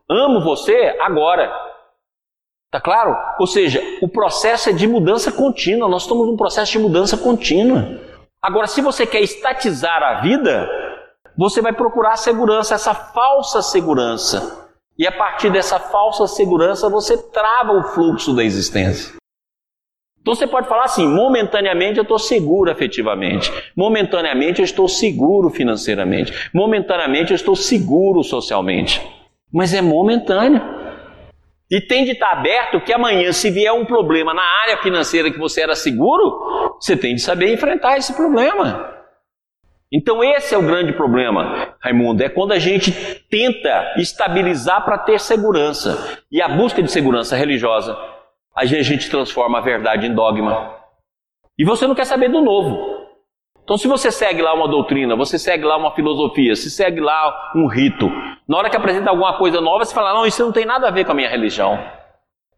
[0.08, 1.67] Amo você agora.
[2.70, 3.16] Tá claro?
[3.40, 5.88] Ou seja, o processo é de mudança contínua.
[5.88, 7.98] Nós estamos num processo de mudança contínua.
[8.42, 10.68] Agora, se você quer estatizar a vida,
[11.36, 14.68] você vai procurar a segurança, essa falsa segurança.
[14.98, 19.14] E a partir dessa falsa segurança, você trava o fluxo da existência.
[20.20, 26.50] Então você pode falar assim: momentaneamente eu estou seguro afetivamente, momentaneamente eu estou seguro financeiramente,
[26.52, 29.00] momentaneamente eu estou seguro socialmente.
[29.50, 30.77] Mas é momentâneo.
[31.70, 35.38] E tem de estar aberto que amanhã, se vier um problema na área financeira que
[35.38, 38.96] você era seguro, você tem de saber enfrentar esse problema.
[39.92, 42.92] Então, esse é o grande problema, Raimundo, é quando a gente
[43.30, 46.22] tenta estabilizar para ter segurança.
[46.30, 47.96] E a busca de segurança religiosa
[48.54, 50.74] a gente transforma a verdade em dogma.
[51.58, 52.97] E você não quer saber do novo.
[53.68, 57.52] Então, se você segue lá uma doutrina, você segue lá uma filosofia, se segue lá
[57.54, 58.10] um rito,
[58.48, 60.90] na hora que apresenta alguma coisa nova, você fala: não, isso não tem nada a
[60.90, 61.78] ver com a minha religião.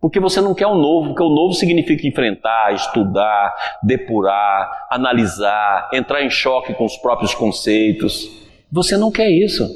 [0.01, 6.23] Porque você não quer o novo, porque o novo significa enfrentar, estudar, depurar, analisar, entrar
[6.23, 8.31] em choque com os próprios conceitos.
[8.70, 9.68] Você não quer isso.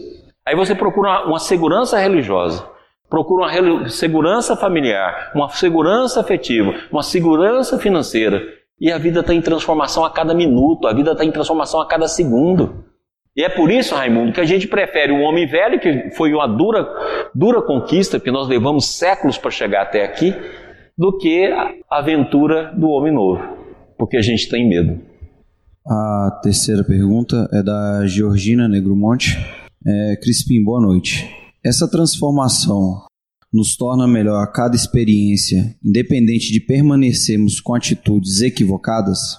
[0.46, 2.72] Aí você procura uma segurança religiosa
[3.06, 8.42] procura uma segurança familiar, uma segurança afetiva, uma segurança financeira.
[8.80, 11.86] E a vida está em transformação a cada minuto, a vida está em transformação a
[11.86, 12.84] cada segundo.
[13.36, 16.46] E é por isso, Raimundo, que a gente prefere o homem velho, que foi uma
[16.46, 16.86] dura,
[17.34, 20.32] dura conquista, que nós levamos séculos para chegar até aqui,
[20.96, 23.42] do que a aventura do homem novo,
[23.98, 25.00] porque a gente tem medo.
[25.86, 29.36] A terceira pergunta é da Georgina Negromonte.
[29.86, 31.28] É, Crispim, boa noite.
[31.64, 33.02] Essa transformação
[33.54, 39.38] nos torna melhor a cada experiência, independente de permanecermos com atitudes equivocadas?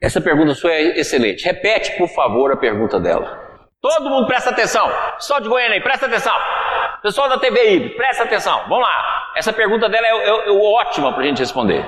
[0.00, 1.44] Essa pergunta sua é excelente.
[1.44, 3.40] Repete, por favor, a pergunta dela.
[3.80, 4.84] Todo mundo presta atenção.
[5.16, 6.32] Pessoal de Goiânia aí, presta atenção.
[7.04, 8.62] Pessoal da TVI, presta atenção.
[8.68, 9.32] Vamos lá.
[9.36, 11.84] Essa pergunta dela é, é, é ótima para a gente responder.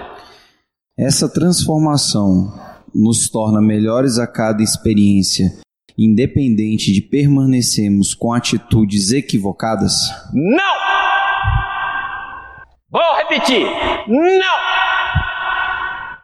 [0.97, 2.53] Essa transformação
[2.95, 5.51] nos torna melhores a cada experiência,
[5.99, 9.93] independente de permanecermos com atitudes equivocadas?
[10.33, 10.94] Não!
[12.95, 13.67] Vou repetir.
[14.07, 14.59] Não!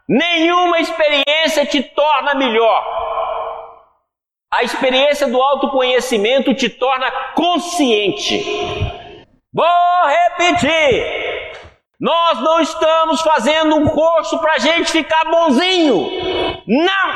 [0.07, 2.81] Nenhuma experiência te torna melhor.
[4.49, 8.41] A experiência do autoconhecimento te torna consciente.
[9.53, 11.51] Vou repetir.
[11.99, 16.09] Nós não estamos fazendo um curso para a gente ficar bonzinho.
[16.65, 17.13] Não!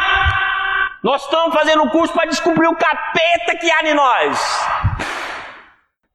[1.02, 4.66] Nós estamos fazendo um curso para descobrir o capeta que há em nós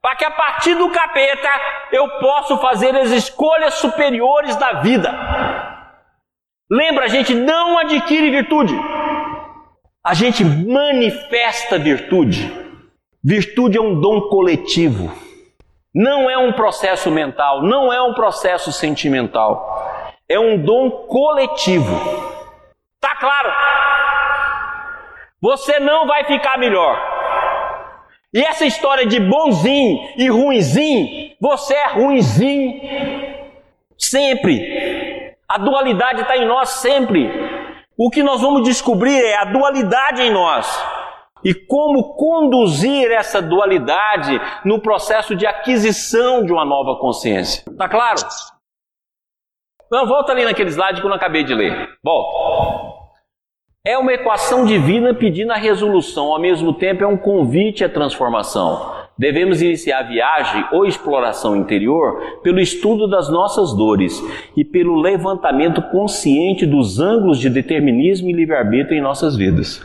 [0.02, 1.48] para que a partir do capeta
[1.92, 5.10] eu possa fazer as escolhas superiores da vida.
[6.70, 8.74] Lembra, a gente não adquire virtude,
[10.04, 12.58] a gente manifesta virtude.
[13.22, 15.12] Virtude é um dom coletivo,
[15.94, 21.94] não é um processo mental, não é um processo sentimental, é um dom coletivo.
[22.98, 23.52] Tá claro?
[25.42, 27.19] Você não vai ficar melhor.
[28.32, 32.80] E essa história de bonzinho e ruinzinho, você é ruinzinho
[33.98, 35.36] sempre.
[35.48, 37.28] A dualidade está em nós sempre.
[37.98, 40.66] O que nós vamos descobrir é a dualidade em nós.
[41.44, 47.64] E como conduzir essa dualidade no processo de aquisição de uma nova consciência.
[47.76, 48.20] Tá claro?
[49.90, 51.88] Não, volta ali naquele slide que eu não acabei de ler.
[52.02, 52.79] Volta.
[53.82, 58.92] É uma equação divina pedindo a resolução, ao mesmo tempo é um convite à transformação.
[59.16, 64.22] Devemos iniciar a viagem ou exploração interior pelo estudo das nossas dores
[64.54, 69.82] e pelo levantamento consciente dos ângulos de determinismo e livre-arbítrio em nossas vidas.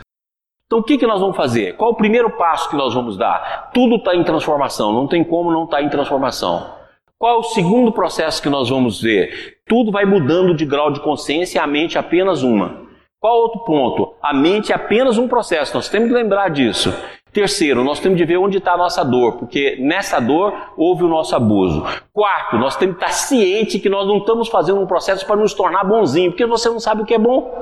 [0.66, 1.74] Então, o que, que nós vamos fazer?
[1.76, 3.70] Qual o primeiro passo que nós vamos dar?
[3.72, 6.70] Tudo está em transformação, não tem como não estar tá em transformação.
[7.18, 9.56] Qual é o segundo processo que nós vamos ver?
[9.66, 12.84] Tudo vai mudando de grau de consciência a mente apenas uma.
[13.26, 14.14] Qual outro ponto?
[14.22, 16.94] A mente é apenas um processo, nós temos que lembrar disso.
[17.32, 21.08] Terceiro, nós temos de ver onde está a nossa dor, porque nessa dor houve o
[21.08, 21.84] nosso abuso.
[22.12, 25.52] Quarto, nós temos que estar ciente que nós não estamos fazendo um processo para nos
[25.54, 27.52] tornar bonzinho, porque você não sabe o que é bom.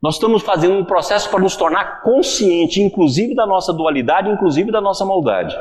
[0.00, 4.80] Nós estamos fazendo um processo para nos tornar consciente, inclusive da nossa dualidade, inclusive da
[4.80, 5.58] nossa maldade.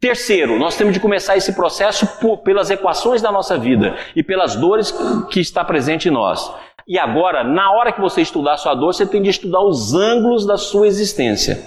[0.00, 4.56] Terceiro, nós temos de começar esse processo por, pelas equações da nossa vida e pelas
[4.56, 4.92] dores
[5.30, 6.52] que está presente em nós.
[6.86, 10.46] E agora, na hora que você estudar sua dor, você tem de estudar os ângulos
[10.46, 11.58] da sua existência,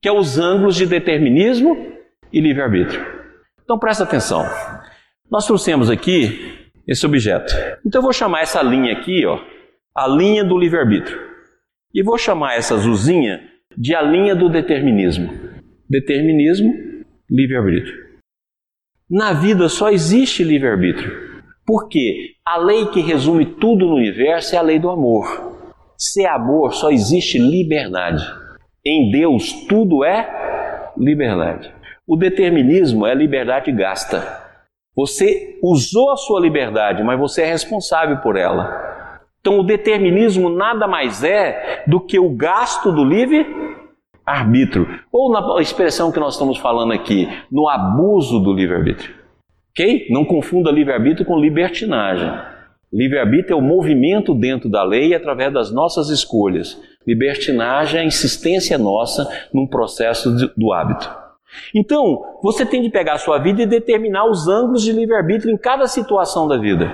[0.00, 1.92] que é os ângulos de determinismo
[2.32, 3.04] e livre-arbítrio.
[3.62, 4.44] Então presta atenção.
[5.30, 7.52] Nós trouxemos aqui esse objeto.
[7.84, 9.38] Então eu vou chamar essa linha aqui, ó,
[9.94, 11.20] a linha do livre-arbítrio.
[11.92, 13.40] E vou chamar essa azulzinha
[13.76, 15.30] de a linha do determinismo.
[15.88, 16.72] Determinismo,
[17.30, 18.08] livre-arbítrio.
[19.10, 21.27] Na vida só existe livre-arbítrio.
[21.68, 25.26] Porque a lei que resume tudo no universo é a lei do amor.
[25.98, 28.24] Se é amor, só existe liberdade.
[28.82, 31.70] Em Deus, tudo é liberdade.
[32.06, 34.48] O determinismo é liberdade gasta.
[34.96, 39.20] Você usou a sua liberdade, mas você é responsável por ela.
[39.38, 43.46] Então, o determinismo nada mais é do que o gasto do livre
[44.24, 49.17] arbítrio, ou na expressão que nós estamos falando aqui, no abuso do livre-arbítrio.
[49.78, 50.08] Ok?
[50.10, 52.28] Não confunda livre-arbítrio com libertinagem.
[52.92, 56.82] Livre-arbítrio é o movimento dentro da lei através das nossas escolhas.
[57.06, 61.08] Libertinagem é a insistência nossa num processo do hábito.
[61.72, 65.56] Então, você tem de pegar a sua vida e determinar os ângulos de livre-arbítrio em
[65.56, 66.92] cada situação da vida.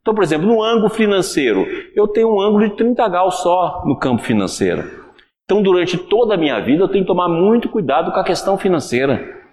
[0.00, 3.98] Então, por exemplo, no ângulo financeiro, eu tenho um ângulo de 30 graus só no
[3.98, 4.84] campo financeiro.
[5.44, 8.56] Então, durante toda a minha vida, eu tenho que tomar muito cuidado com a questão
[8.56, 9.45] financeira.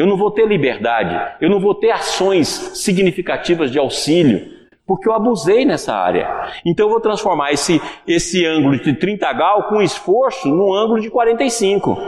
[0.00, 4.50] Eu não vou ter liberdade, eu não vou ter ações significativas de auxílio,
[4.86, 6.26] porque eu abusei nessa área.
[6.64, 11.10] Então eu vou transformar esse, esse ângulo de 30 graus com esforço num ângulo de
[11.10, 11.98] 45.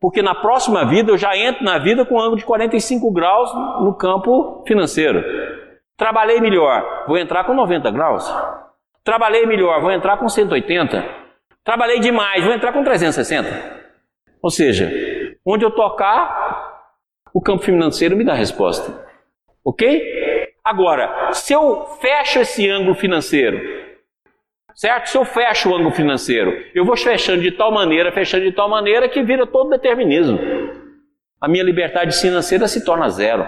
[0.00, 3.48] Porque na próxima vida eu já entro na vida com um ângulo de 45 graus
[3.80, 5.22] no campo financeiro.
[5.96, 8.28] Trabalhei melhor, vou entrar com 90 graus.
[9.04, 11.04] Trabalhei melhor, vou entrar com 180.
[11.62, 13.48] Trabalhei demais, vou entrar com 360.
[14.42, 14.90] Ou seja,
[15.46, 16.69] onde eu tocar,
[17.32, 19.08] o campo financeiro me dá a resposta.
[19.64, 20.02] Ok?
[20.64, 23.58] Agora, se eu fecho esse ângulo financeiro,
[24.74, 25.08] certo?
[25.08, 28.68] Se eu fecho o ângulo financeiro, eu vou fechando de tal maneira, fechando de tal
[28.68, 30.38] maneira que vira todo determinismo.
[31.40, 33.46] A minha liberdade financeira se torna zero.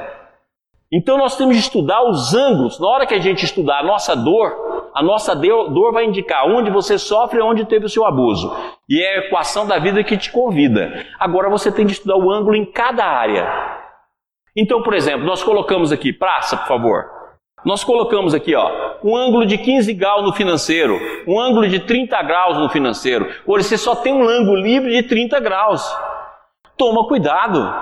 [0.91, 2.79] Então nós temos de estudar os ângulos.
[2.81, 6.71] Na hora que a gente estudar a nossa dor, A nossa dor vai indicar onde
[6.71, 8.55] você sofre e onde teve o seu abuso.
[8.89, 11.07] E é a equação da vida que te convida.
[11.19, 13.49] Agora você tem de estudar o ângulo em cada área.
[14.55, 17.05] Então, por exemplo, nós colocamos aqui, praça, por favor.
[17.65, 22.21] Nós colocamos aqui, ó, um ângulo de 15 graus no financeiro, um ângulo de 30
[22.23, 23.31] graus no financeiro.
[23.47, 25.83] Hoje você só tem um ângulo livre de 30 graus.
[26.77, 27.73] Toma cuidado.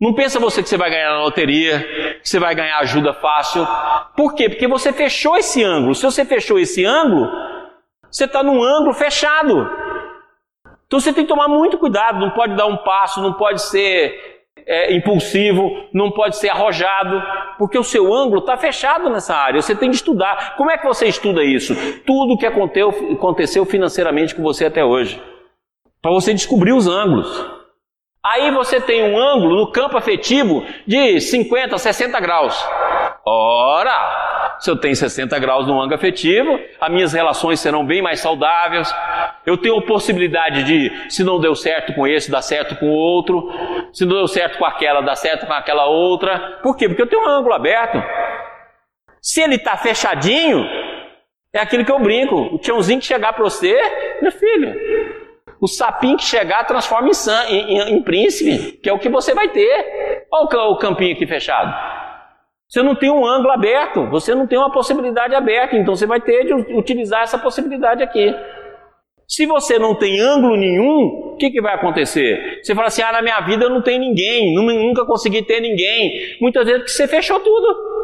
[0.00, 3.66] Não pensa você que você vai ganhar na loteria, que você vai ganhar ajuda fácil.
[4.16, 4.48] Por quê?
[4.48, 5.94] Porque você fechou esse ângulo.
[5.94, 7.30] Se você fechou esse ângulo,
[8.10, 9.70] você está num ângulo fechado.
[10.86, 12.18] Então você tem que tomar muito cuidado.
[12.18, 17.22] Não pode dar um passo, não pode ser é, impulsivo, não pode ser arrojado,
[17.58, 19.62] porque o seu ângulo está fechado nessa área.
[19.62, 20.56] Você tem que estudar.
[20.56, 21.74] Como é que você estuda isso?
[22.04, 25.22] Tudo o que aconteceu financeiramente com você até hoje.
[26.02, 27.56] Para você descobrir os ângulos.
[28.28, 32.60] Aí você tem um ângulo no campo afetivo de 50, 60 graus.
[33.24, 38.18] Ora, se eu tenho 60 graus no ângulo afetivo, as minhas relações serão bem mais
[38.18, 38.92] saudáveis.
[39.44, 43.48] Eu tenho possibilidade de, se não deu certo com esse, dar certo com o outro.
[43.92, 46.58] Se não deu certo com aquela, dar certo com aquela outra.
[46.64, 46.88] Por quê?
[46.88, 48.02] Porque eu tenho um ângulo aberto.
[49.22, 50.66] Se ele está fechadinho,
[51.52, 52.34] é aquilo que eu brinco.
[52.54, 53.74] O tiãozinho que chegar para você,
[54.20, 54.95] meu filho,
[55.60, 57.10] o sapinho que chegar transforma
[57.48, 60.26] em, em, em, príncipe, que é o que você vai ter.
[60.30, 61.74] Olha o campinho aqui fechado.
[62.68, 66.20] Você não tem um ângulo aberto, você não tem uma possibilidade aberta, então você vai
[66.20, 68.34] ter de utilizar essa possibilidade aqui.
[69.28, 72.60] Se você não tem ângulo nenhum, o que, que vai acontecer?
[72.62, 76.36] Você fala assim: ah, na minha vida não tenho ninguém, nunca consegui ter ninguém.
[76.40, 77.96] Muitas vezes porque você fechou tudo.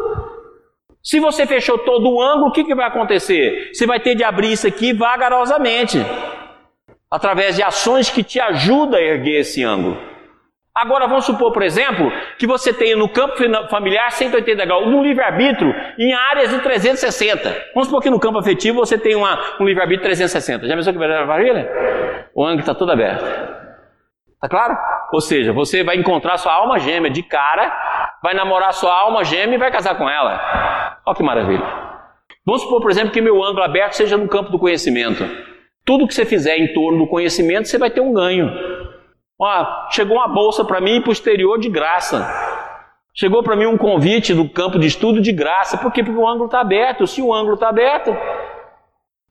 [1.02, 3.70] Se você fechou todo o ângulo, o que, que vai acontecer?
[3.72, 5.98] Você vai ter de abrir isso aqui vagarosamente
[7.12, 9.98] através de ações que te ajudam a erguer esse ângulo.
[10.74, 13.36] Agora vamos supor, por exemplo, que você tenha no campo
[13.68, 17.54] familiar 180 graus, no livre-arbítrio em áreas de 360.
[17.74, 20.66] Vamos supor que no campo afetivo você tem uma, um livre-arbítrio 360.
[20.66, 21.70] Já pensou que maravilha?
[22.34, 23.22] O ângulo está todo aberto.
[24.40, 24.74] Tá claro?
[25.12, 27.70] Ou seja, você vai encontrar sua alma gêmea de cara,
[28.22, 30.40] vai namorar sua alma gêmea e vai casar com ela.
[31.04, 31.66] Olha que maravilha.
[32.46, 35.51] Vamos supor, por exemplo, que meu ângulo aberto seja no campo do conhecimento.
[35.84, 38.50] Tudo que você fizer em torno do conhecimento, você vai ter um ganho.
[39.40, 42.24] Ó, chegou uma bolsa para mim para o exterior de graça.
[43.14, 45.76] Chegou para mim um convite do campo de estudo de graça.
[45.76, 46.02] Por quê?
[46.02, 47.06] Porque o ângulo está aberto.
[47.06, 48.16] Se o ângulo está aberto.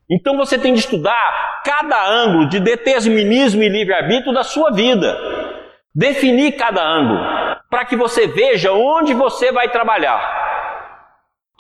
[0.10, 5.18] Então você tem de estudar cada ângulo de determinismo e livre-arbítrio da sua vida.
[5.96, 7.22] Definir cada ângulo.
[7.70, 10.41] Para que você veja onde você vai trabalhar.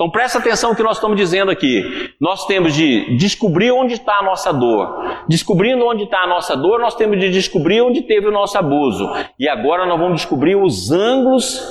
[0.01, 2.11] Então presta atenção no que nós estamos dizendo aqui.
[2.19, 5.23] Nós temos de descobrir onde está a nossa dor.
[5.29, 9.07] Descobrindo onde está a nossa dor, nós temos de descobrir onde teve o nosso abuso.
[9.37, 11.61] E agora nós vamos descobrir os ângulos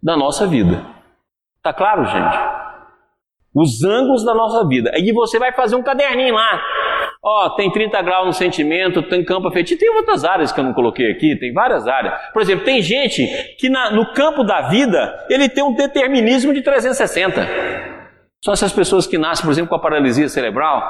[0.00, 0.86] da nossa vida.
[1.60, 2.38] Tá claro, gente?
[3.52, 4.92] Os ângulos da nossa vida.
[4.94, 6.62] Aí você vai fazer um caderninho lá.
[7.28, 10.72] Ó, tem 30 graus no sentimento, tem campo afetivo, tem outras áreas que eu não
[10.72, 12.14] coloquei aqui, tem várias áreas.
[12.32, 13.26] Por exemplo, tem gente
[13.58, 17.44] que na, no campo da vida, ele tem um determinismo de 360.
[18.44, 20.80] São essas pessoas que nascem, por exemplo, com a paralisia cerebral.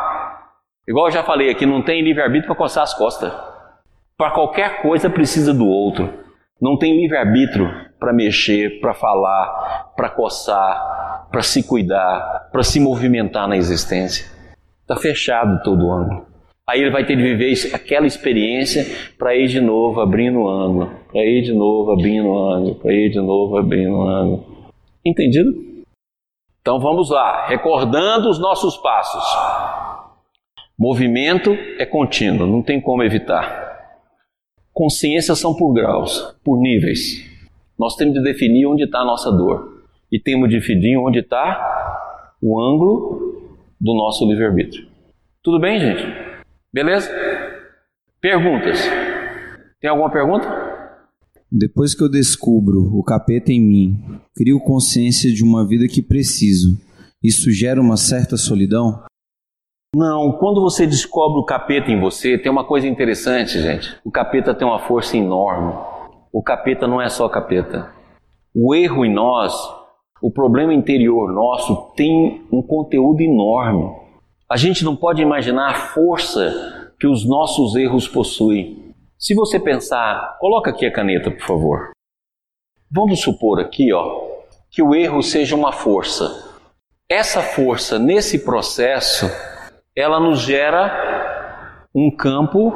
[0.87, 3.33] Igual eu já falei aqui, não tem livre-arbítrio para coçar as costas.
[4.19, 6.13] Para qualquer coisa precisa do outro.
[6.61, 13.49] Não tem livre-arbítrio para mexer, para falar, para coçar, para se cuidar, para se movimentar
[13.49, 14.36] na existência.
[14.87, 16.27] Está fechado todo o ângulo.
[16.65, 18.87] Aí ele vai ter de viver aquela experiência
[19.19, 22.93] para ir de novo abrindo o ângulo, para ir de novo abrindo o ângulo, para
[22.93, 24.71] ir de novo abrindo o ângulo.
[25.05, 25.51] Entendido?
[26.61, 29.25] Então vamos lá, recordando os nossos passos.
[30.79, 33.99] Movimento é contínuo, não tem como evitar.
[34.73, 37.29] Consciências são por graus, por níveis.
[37.77, 39.85] Nós temos de definir onde está a nossa dor.
[40.13, 43.26] E temos de definir onde está o ângulo
[43.81, 44.87] do nosso livre-arbítrio.
[45.43, 46.03] Tudo bem, gente?
[46.73, 47.11] Beleza?
[48.21, 48.81] Perguntas?
[49.81, 50.47] Tem alguma pergunta?
[51.51, 56.77] Depois que eu descubro o capeta em mim, crio consciência de uma vida que preciso.
[57.23, 59.05] Isso gera uma certa solidão?
[59.95, 63.97] Não, quando você descobre o capeta em você, tem uma coisa interessante, gente.
[64.05, 65.73] O capeta tem uma força enorme.
[66.33, 67.91] O capeta não é só capeta.
[68.55, 69.55] O erro em nós
[70.21, 73.91] o problema interior nosso tem um conteúdo enorme.
[74.51, 78.95] A gente não pode imaginar a força que os nossos erros possuem.
[79.19, 81.91] Se você pensar, coloca aqui a caneta, por favor.
[82.91, 84.23] Vamos supor aqui, ó,
[84.71, 86.45] que o erro seja uma força.
[87.09, 89.27] Essa força nesse processo,
[89.95, 92.73] ela nos gera um campo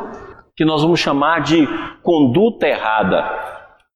[0.57, 1.67] que nós vamos chamar de
[2.03, 3.25] conduta errada.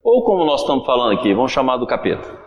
[0.03, 2.44] Ou como nós estamos falando aqui, vamos chamar do capeta.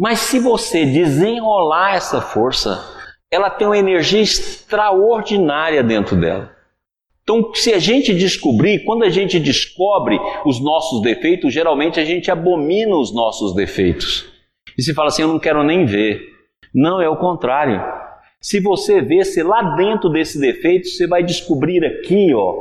[0.00, 2.82] Mas se você desenrolar essa força,
[3.30, 6.56] ela tem uma energia extraordinária dentro dela.
[7.22, 12.30] Então, se a gente descobrir, quando a gente descobre os nossos defeitos, geralmente a gente
[12.30, 14.26] abomina os nossos defeitos.
[14.76, 16.22] E se fala assim, eu não quero nem ver.
[16.74, 17.78] Não, é o contrário.
[18.40, 22.54] Se você vê, se lá dentro desse defeito, você vai descobrir aqui, ó,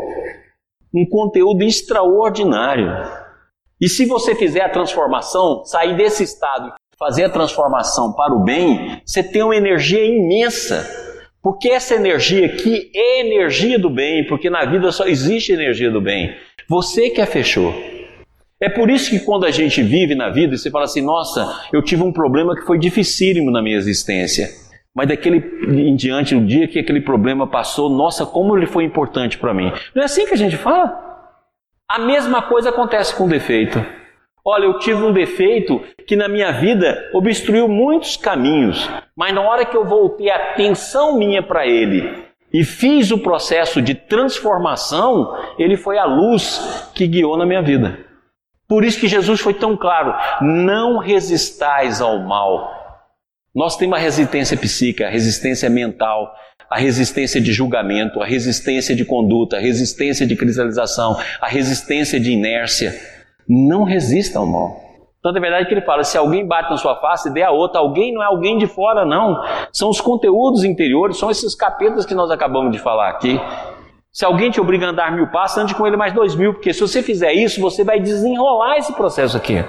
[0.94, 2.92] um conteúdo extraordinário.
[3.80, 9.02] E se você fizer a transformação, sair desse estado fazer a transformação para o bem,
[9.06, 10.86] você tem uma energia imensa.
[11.42, 16.02] Porque essa energia aqui é energia do bem, porque na vida só existe energia do
[16.02, 16.36] bem.
[16.68, 17.74] Você que a fechou.
[18.62, 21.82] É por isso que quando a gente vive na vida, você fala assim: nossa, eu
[21.82, 24.50] tive um problema que foi dificílimo na minha existência.
[24.94, 29.38] Mas daquele em diante, o dia que aquele problema passou, nossa, como ele foi importante
[29.38, 29.72] para mim.
[29.96, 31.08] Não é assim que a gente fala?
[31.90, 33.84] A mesma coisa acontece com o defeito.
[34.44, 39.66] Olha, eu tive um defeito que na minha vida obstruiu muitos caminhos, mas na hora
[39.66, 45.78] que eu voltei a atenção minha para ele e fiz o processo de transformação, ele
[45.78, 48.00] foi a luz que guiou na minha vida.
[48.68, 52.78] Por isso que Jesus foi tão claro: não resistais ao mal.
[53.54, 56.32] Nós temos a resistência psíquica, a resistência mental,
[56.70, 62.32] a resistência de julgamento, a resistência de conduta, a resistência de cristalização, a resistência de
[62.32, 62.94] inércia.
[63.50, 64.78] Não resista ao mal.
[65.22, 67.80] Tanto é verdade que ele fala: se alguém bate na sua face, dê a outra.
[67.80, 69.36] Alguém não é alguém de fora, não.
[69.74, 73.40] São os conteúdos interiores, são esses capetas que nós acabamos de falar aqui.
[74.12, 76.74] Se alguém te obriga a andar mil passos, ande com ele mais dois mil, porque
[76.74, 79.64] se você fizer isso, você vai desenrolar esse processo aqui.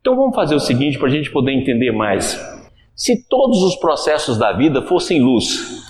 [0.00, 2.38] Então vamos fazer o seguinte para a gente poder entender mais.
[2.94, 5.86] Se todos os processos da vida fossem luz,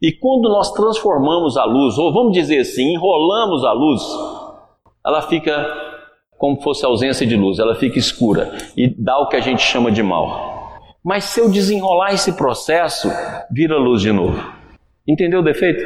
[0.00, 4.02] e quando nós transformamos a luz, ou vamos dizer assim, enrolamos a luz,
[5.04, 5.93] ela fica
[6.44, 9.90] como fosse ausência de luz, ela fica escura e dá o que a gente chama
[9.90, 10.78] de mal.
[11.02, 13.08] Mas se eu desenrolar esse processo,
[13.50, 14.38] vira luz de novo.
[15.08, 15.82] Entendeu o defeito?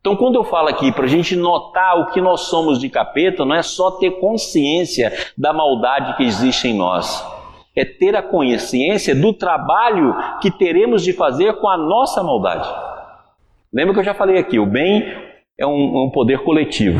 [0.00, 3.44] Então, quando eu falo aqui para a gente notar o que nós somos de capeta,
[3.44, 7.24] não é só ter consciência da maldade que existe em nós,
[7.76, 10.12] é ter a consciência do trabalho
[10.42, 12.68] que teremos de fazer com a nossa maldade.
[13.72, 15.04] Lembra que eu já falei aqui: o bem
[15.56, 16.98] é um, um poder coletivo,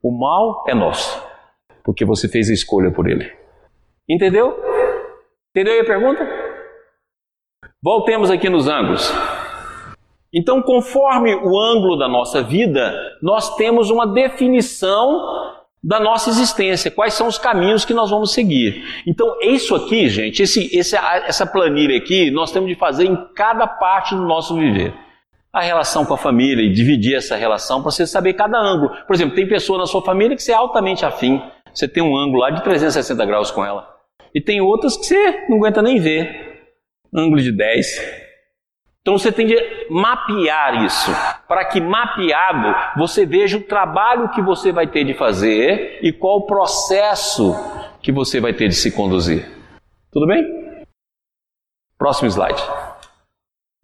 [0.00, 1.31] o mal é nosso
[1.84, 3.30] porque você fez a escolha por ele.
[4.08, 4.56] Entendeu?
[5.50, 6.26] Entendeu a pergunta?
[7.82, 9.12] Voltemos aqui nos ângulos.
[10.34, 15.20] Então, conforme o ângulo da nossa vida, nós temos uma definição
[15.84, 18.84] da nossa existência, quais são os caminhos que nós vamos seguir.
[19.06, 23.66] Então, isso aqui, gente, esse, esse, essa planilha aqui, nós temos de fazer em cada
[23.66, 24.94] parte do nosso viver.
[25.52, 28.90] A relação com a família e dividir essa relação para você saber cada ângulo.
[29.06, 31.42] Por exemplo, tem pessoa na sua família que você é altamente afim.
[31.74, 33.88] Você tem um ângulo lá de 360 graus com ela.
[34.34, 36.64] E tem outras que você não aguenta nem ver.
[37.14, 38.22] Ângulo de 10.
[39.02, 39.56] Então você tem de
[39.90, 41.10] mapear isso,
[41.48, 46.38] para que mapeado você veja o trabalho que você vai ter de fazer e qual
[46.38, 47.52] o processo
[48.00, 49.44] que você vai ter de se conduzir.
[50.12, 50.44] Tudo bem?
[51.98, 52.62] Próximo slide.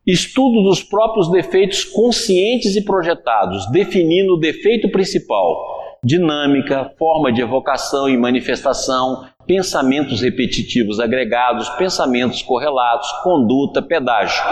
[0.07, 8.09] Estudo dos próprios defeitos conscientes e projetados, definindo o defeito principal, dinâmica, forma de evocação
[8.09, 14.42] e manifestação, pensamentos repetitivos agregados, pensamentos correlatos, conduta, pedágio.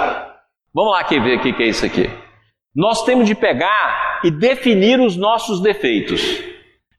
[0.74, 2.10] Vamos lá aqui ver o que é isso aqui.
[2.74, 6.20] Nós temos de pegar e definir os nossos defeitos.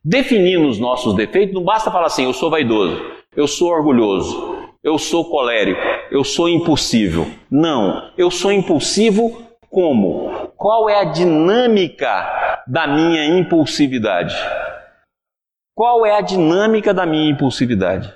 [0.04, 3.00] Definindo os nossos defeitos, não basta falar assim, eu sou vaidoso,
[3.36, 7.28] eu sou orgulhoso, eu sou colérico, eu sou impulsivo.
[7.52, 9.40] Não, eu sou impulsivo
[9.70, 10.50] como?
[10.58, 14.36] Qual é a dinâmica da minha impulsividade?
[15.76, 18.14] Qual é a dinâmica da minha impulsividade?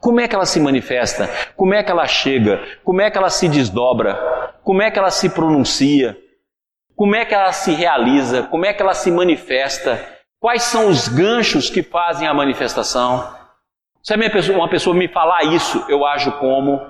[0.00, 1.28] Como é que ela se manifesta?
[1.56, 2.62] Como é que ela chega?
[2.82, 4.14] Como é que ela se desdobra?
[4.62, 6.16] Como é que ela se pronuncia?
[6.96, 8.42] Como é que ela se realiza?
[8.44, 9.98] Como é que ela se manifesta?
[10.40, 13.34] Quais são os ganchos que fazem a manifestação?
[14.02, 14.14] Se
[14.50, 16.80] uma pessoa me falar isso, eu ajo como?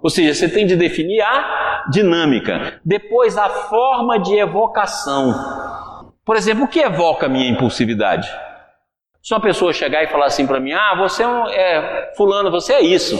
[0.00, 2.80] Ou seja, você tem de definir a dinâmica.
[2.84, 5.34] Depois, a forma de evocação.
[6.24, 8.28] Por exemplo, o que evoca a minha impulsividade?
[9.22, 12.50] Se uma pessoa chegar e falar assim para mim: Ah, você é, um, é Fulano,
[12.50, 13.18] você é isso.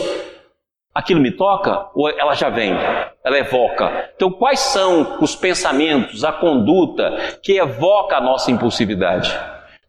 [0.93, 1.87] Aquilo me toca?
[1.95, 2.73] Ou ela já vem?
[3.23, 4.11] Ela evoca.
[4.15, 9.33] Então, quais são os pensamentos, a conduta que evoca a nossa impulsividade?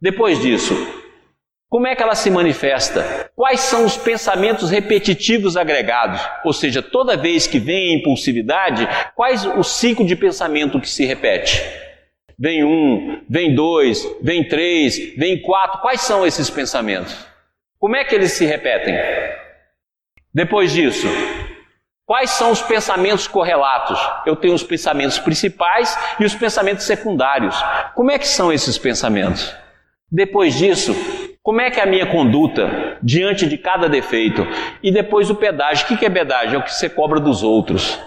[0.01, 0.75] Depois disso,
[1.69, 3.31] como é que ela se manifesta?
[3.37, 6.21] Quais são os pensamentos repetitivos agregados?
[6.45, 11.05] Ou seja, toda vez que vem a impulsividade, quais o ciclo de pensamento que se
[11.05, 11.63] repete?
[12.39, 15.81] Vem um, vem dois, vem três, vem quatro.
[15.81, 17.15] Quais são esses pensamentos?
[17.79, 18.95] Como é que eles se repetem?
[20.33, 21.07] Depois disso,
[22.07, 23.99] Quais são os pensamentos correlatos?
[24.27, 27.57] Eu tenho os pensamentos principais e os pensamentos secundários.
[27.95, 29.57] Como é que são esses pensamentos?
[30.13, 30.95] Depois disso,
[31.43, 34.47] como é que é a minha conduta diante de cada defeito?
[34.83, 35.87] E depois o pedágio.
[35.87, 36.57] O que é pedágio?
[36.57, 37.99] É o que você cobra dos outros.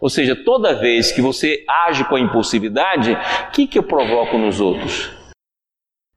[0.00, 4.36] Ou seja, toda vez que você age com a impulsividade, o que, que eu provoco
[4.36, 5.10] nos outros?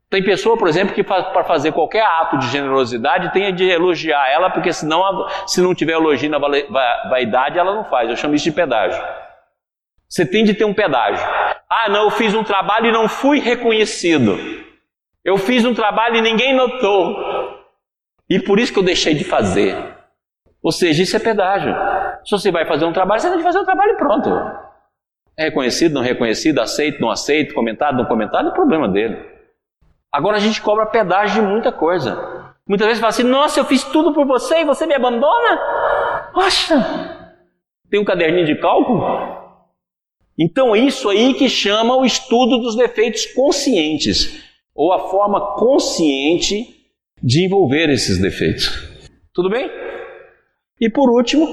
[0.10, 4.50] Tem pessoa, por exemplo, que para fazer qualquer ato de generosidade tem de elogiar ela,
[4.50, 8.10] porque senão, se não tiver elogio na vaidade, ela não faz.
[8.10, 9.02] Eu chamo isso de pedágio.
[10.10, 11.24] Você tem de ter um pedágio.
[11.70, 14.36] Ah, não, eu fiz um trabalho e não fui reconhecido.
[15.24, 17.16] Eu fiz um trabalho e ninguém notou.
[18.28, 19.78] E por isso que eu deixei de fazer.
[20.64, 21.72] Ou seja, isso é pedágio.
[22.26, 24.30] Se você vai fazer um trabalho, você tem que fazer um trabalho pronto.
[25.38, 29.18] É reconhecido, não reconhecido, aceito, não aceito, comentado, não comentado, é problema dele.
[30.12, 32.54] Agora a gente cobra pedágio de muita coisa.
[32.68, 35.58] Muitas vezes fala assim: Nossa, eu fiz tudo por você e você me abandona?
[36.34, 37.30] Poxa,
[37.90, 39.40] tem um caderninho de cálculo?
[40.38, 44.42] Então, isso aí que chama o estudo dos defeitos conscientes,
[44.74, 46.80] ou a forma consciente
[47.22, 48.70] de envolver esses defeitos.
[49.34, 49.70] Tudo bem?
[50.80, 51.46] E por último,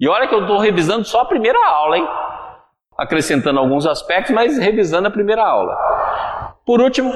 [0.00, 2.08] e olha que eu estou revisando só a primeira aula, hein?
[2.96, 5.76] Acrescentando alguns aspectos, mas revisando a primeira aula.
[6.64, 7.12] Por último,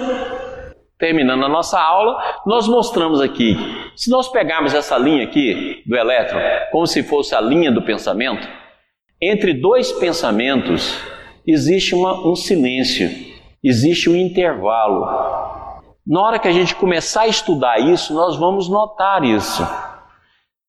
[0.98, 3.56] terminando a nossa aula, nós mostramos aqui,
[3.96, 8.48] se nós pegarmos essa linha aqui do elétron, como se fosse a linha do pensamento,
[9.20, 11.00] entre dois pensamentos
[11.46, 13.10] existe uma, um silêncio,
[13.62, 15.04] existe um intervalo.
[16.06, 19.62] Na hora que a gente começar a estudar isso, nós vamos notar isso.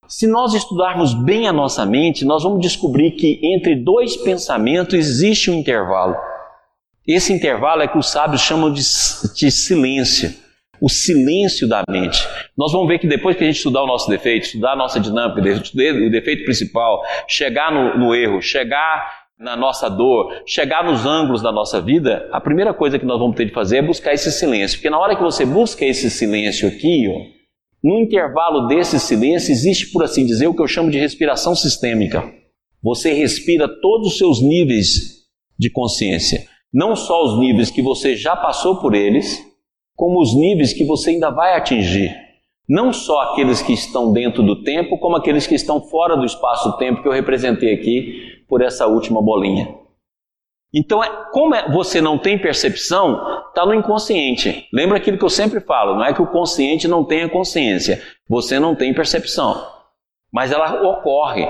[0.08, 5.50] Se nós estudarmos bem a nossa mente, nós vamos descobrir que entre dois pensamentos existe
[5.50, 6.16] um intervalo.
[7.08, 10.34] Esse intervalo é que os sábios chamam de, de silêncio,
[10.80, 12.26] o silêncio da mente.
[12.58, 15.00] Nós vamos ver que depois que a gente estudar o nosso defeito, estudar a nossa
[15.00, 21.42] dinâmica, o defeito principal, chegar no, no erro, chegar na nossa dor, chegar nos ângulos
[21.42, 24.32] da nossa vida, a primeira coisa que nós vamos ter de fazer é buscar esse
[24.32, 24.78] silêncio.
[24.78, 27.43] Porque na hora que você busca esse silêncio aqui, ó,
[27.84, 32.24] no intervalo desse silêncio existe, por assim dizer, o que eu chamo de respiração sistêmica.
[32.82, 35.24] Você respira todos os seus níveis
[35.60, 39.40] de consciência não só os níveis que você já passou por eles,
[39.96, 42.18] como os níveis que você ainda vai atingir.
[42.68, 47.04] Não só aqueles que estão dentro do tempo, como aqueles que estão fora do espaço-tempo
[47.04, 49.68] que eu representei aqui por essa última bolinha.
[50.74, 54.68] Então, é, como é, você não tem percepção, está no inconsciente.
[54.74, 58.60] Lembra aquilo que eu sempre falo: não é que o consciente não tenha consciência, você
[58.60, 59.68] não tem percepção.
[60.32, 61.48] Mas ela ocorre.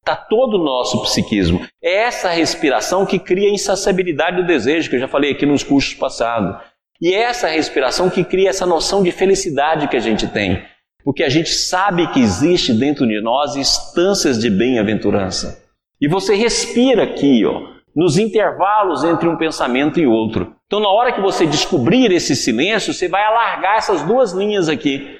[0.00, 1.64] Está todo o nosso psiquismo.
[1.82, 5.62] É essa respiração que cria a insaciabilidade do desejo, que eu já falei aqui nos
[5.62, 6.56] cursos passados.
[7.00, 10.64] E é essa respiração que cria essa noção de felicidade que a gente tem.
[11.04, 15.62] Porque a gente sabe que existe dentro de nós instâncias de bem-aventurança.
[16.00, 20.54] E você respira aqui, ó, nos intervalos entre um pensamento e outro.
[20.66, 25.18] Então, na hora que você descobrir esse silêncio, você vai alargar essas duas linhas aqui.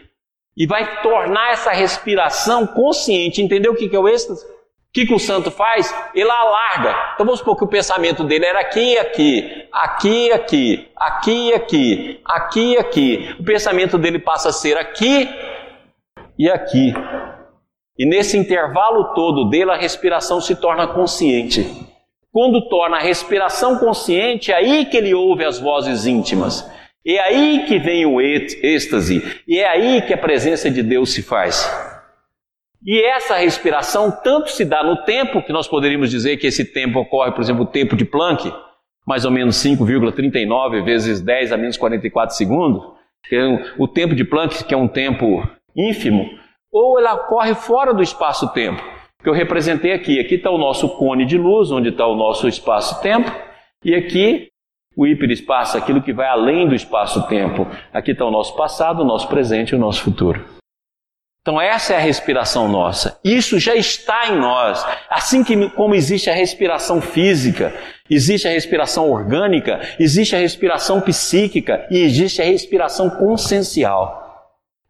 [0.57, 3.41] E vai tornar essa respiração consciente.
[3.41, 4.45] Entendeu o que é o êxtase?
[4.45, 5.95] O que, que o santo faz?
[6.14, 7.12] Ele alarga.
[7.14, 12.79] Então vamos supor que o pensamento dele era aqui aqui, aqui aqui, aqui aqui, aqui
[12.79, 13.37] aqui.
[13.39, 15.29] O pensamento dele passa a ser aqui
[16.39, 16.93] e aqui.
[17.99, 21.88] E nesse intervalo todo dele, a respiração se torna consciente.
[22.33, 26.68] Quando torna a respiração consciente, é aí que ele ouve as vozes íntimas.
[27.07, 29.22] É aí que vem o êxtase.
[29.47, 31.66] E é aí que a presença de Deus se faz.
[32.85, 37.01] E essa respiração tanto se dá no tempo, que nós poderíamos dizer que esse tempo
[37.01, 38.53] ocorre, por exemplo, o tempo de Planck,
[39.07, 42.83] mais ou menos 5,39 vezes 10 a menos 44 segundos,
[43.33, 46.29] é o tempo de Planck, que é um tempo ínfimo,
[46.70, 48.83] ou ela ocorre fora do espaço-tempo,
[49.29, 50.18] que eu representei aqui.
[50.18, 53.31] Aqui está o nosso cone de luz, onde está o nosso espaço-tempo,
[53.85, 54.49] e aqui
[54.97, 57.66] o hiperespaço, aquilo que vai além do espaço-tempo.
[57.93, 60.43] Aqui está o nosso passado, o nosso presente e o nosso futuro.
[61.43, 63.20] Então, essa é a respiração nossa.
[63.22, 64.85] Isso já está em nós.
[65.11, 67.74] Assim que, como existe a respiração física,
[68.09, 74.26] existe a respiração orgânica, existe a respiração psíquica e existe a respiração consciencial.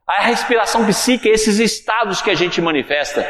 [0.07, 3.27] A respiração psíquica esses estados que a gente manifesta.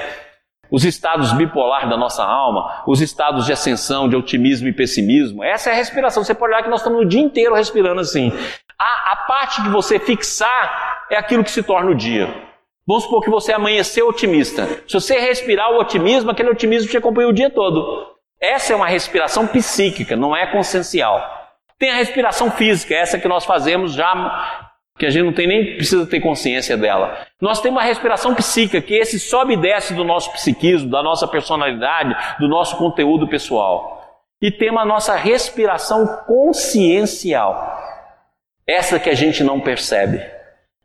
[0.71, 5.43] Os estados bipolar da nossa alma, os estados de ascensão, de otimismo e pessimismo.
[5.43, 6.23] Essa é a respiração.
[6.23, 8.33] Você pode olhar que nós estamos o dia inteiro respirando assim.
[8.79, 12.49] A, a parte que você fixar é aquilo que se torna o dia.
[12.87, 14.67] Vamos supor que você amanheceu otimista.
[14.87, 18.07] Se você respirar o otimismo, aquele otimismo te acompanha o dia todo.
[18.41, 21.23] Essa é uma respiração psíquica, não é consciencial.
[21.79, 24.68] Tem a respiração física, essa que nós fazemos já
[24.99, 27.27] que a gente não tem nem precisa ter consciência dela.
[27.41, 31.29] Nós temos uma respiração psíquica, que esse sobe e desce do nosso psiquismo, da nossa
[31.29, 33.97] personalidade, do nosso conteúdo pessoal.
[34.43, 37.79] E temos a nossa respiração consciencial.
[38.67, 40.21] Essa que a gente não percebe.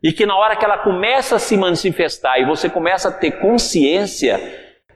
[0.01, 3.39] E que na hora que ela começa a se manifestar e você começa a ter
[3.39, 4.39] consciência,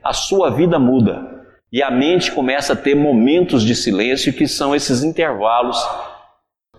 [0.02, 1.38] a sua vida muda.
[1.72, 5.76] E a mente começa a ter momentos de silêncio, que são esses intervalos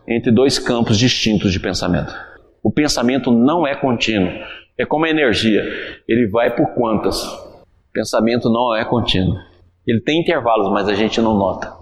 [0.08, 2.29] entre dois campos distintos de pensamento.
[2.64, 4.32] O pensamento não é contínuo,
[4.78, 5.64] é como a energia,
[6.08, 7.24] ele vai por quantas.
[7.24, 9.36] O pensamento não é contínuo.
[9.86, 11.74] Ele tem intervalos, mas a gente não nota.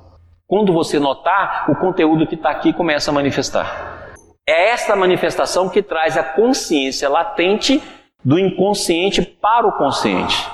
[0.47, 4.15] Quando você notar, o conteúdo que está aqui começa a manifestar.
[4.47, 7.84] É esta manifestação que traz a consciência latente
[8.23, 10.47] do inconsciente para o consciente.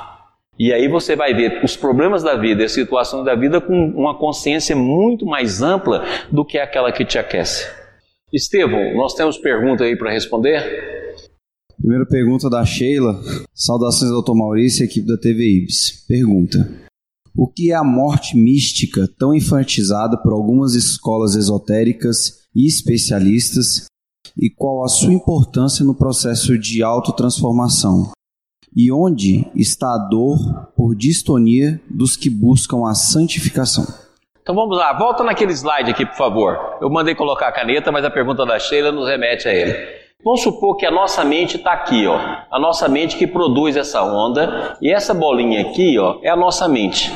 [0.58, 3.74] E aí você vai ver os problemas da vida e as situações da vida com
[3.96, 7.83] uma consciência muito mais ampla do que aquela que te aquece.
[8.34, 10.64] Estevão, nós temos pergunta aí para responder?
[11.78, 13.22] Primeira pergunta da Sheila.
[13.54, 16.04] Saudações, doutor Maurício, equipe da TV Ibis.
[16.08, 16.68] Pergunta:
[17.38, 23.86] O que é a morte mística tão enfatizada por algumas escolas esotéricas e especialistas?
[24.36, 28.12] E qual a sua importância no processo de autotransformação?
[28.76, 33.86] e onde está a dor por distonia dos que buscam a santificação.
[34.44, 36.78] Então vamos lá, volta naquele slide aqui, por favor.
[36.82, 39.74] Eu mandei colocar a caneta, mas a pergunta da Sheila nos remete a ele.
[40.22, 42.20] Vamos supor que a nossa mente está aqui, ó.
[42.52, 46.68] A nossa mente que produz essa onda, e essa bolinha aqui, ó, é a nossa
[46.68, 47.10] mente.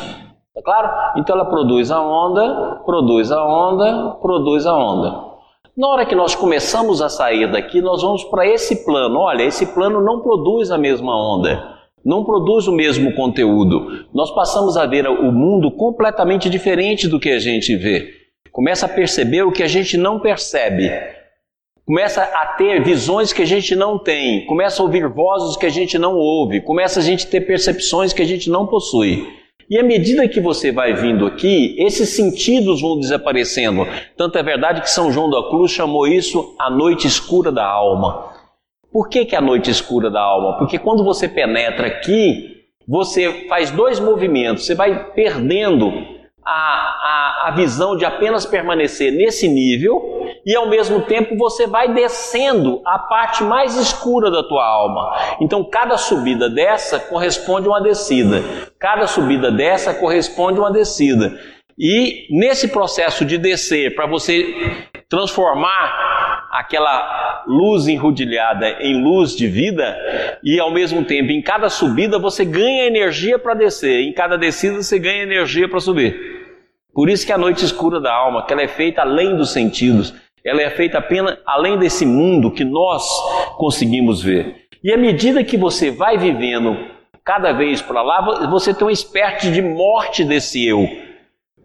[0.56, 0.90] Tá claro?
[1.18, 5.28] Então ela produz a onda, produz a onda, produz a onda.
[5.76, 9.20] Na hora que nós começamos a sair daqui, nós vamos para esse plano.
[9.20, 11.77] Olha, esse plano não produz a mesma onda,
[12.08, 14.06] não produz o mesmo conteúdo.
[14.14, 18.14] Nós passamos a ver o mundo completamente diferente do que a gente vê.
[18.50, 20.90] Começa a perceber o que a gente não percebe.
[21.86, 25.70] Começa a ter visões que a gente não tem, começa a ouvir vozes que a
[25.70, 29.28] gente não ouve, começa a gente ter percepções que a gente não possui.
[29.70, 33.86] E à medida que você vai vindo aqui, esses sentidos vão desaparecendo.
[34.16, 38.37] Tanto é verdade que São João da Cruz chamou isso a noite escura da alma.
[38.92, 40.58] Por que, que a noite escura da alma?
[40.58, 45.92] Porque quando você penetra aqui, você faz dois movimentos, você vai perdendo
[46.46, 51.94] a, a, a visão de apenas permanecer nesse nível e ao mesmo tempo você vai
[51.94, 55.18] descendo a parte mais escura da tua alma.
[55.42, 58.42] Então cada subida dessa corresponde a uma descida.
[58.80, 61.38] Cada subida dessa corresponde a uma descida.
[61.78, 64.56] E nesse processo de descer, para você
[65.10, 66.27] transformar
[66.60, 69.98] aquela luz enrodilhada em luz de vida,
[70.44, 74.82] e ao mesmo tempo, em cada subida você ganha energia para descer, em cada descida
[74.82, 76.38] você ganha energia para subir.
[76.94, 80.14] Por isso que a noite escura da alma, que ela é feita além dos sentidos,
[80.44, 83.08] ela é feita apenas além desse mundo que nós
[83.58, 84.68] conseguimos ver.
[84.84, 86.78] E à medida que você vai vivendo
[87.24, 90.88] cada vez para lá, você tem uma espécie de morte desse eu.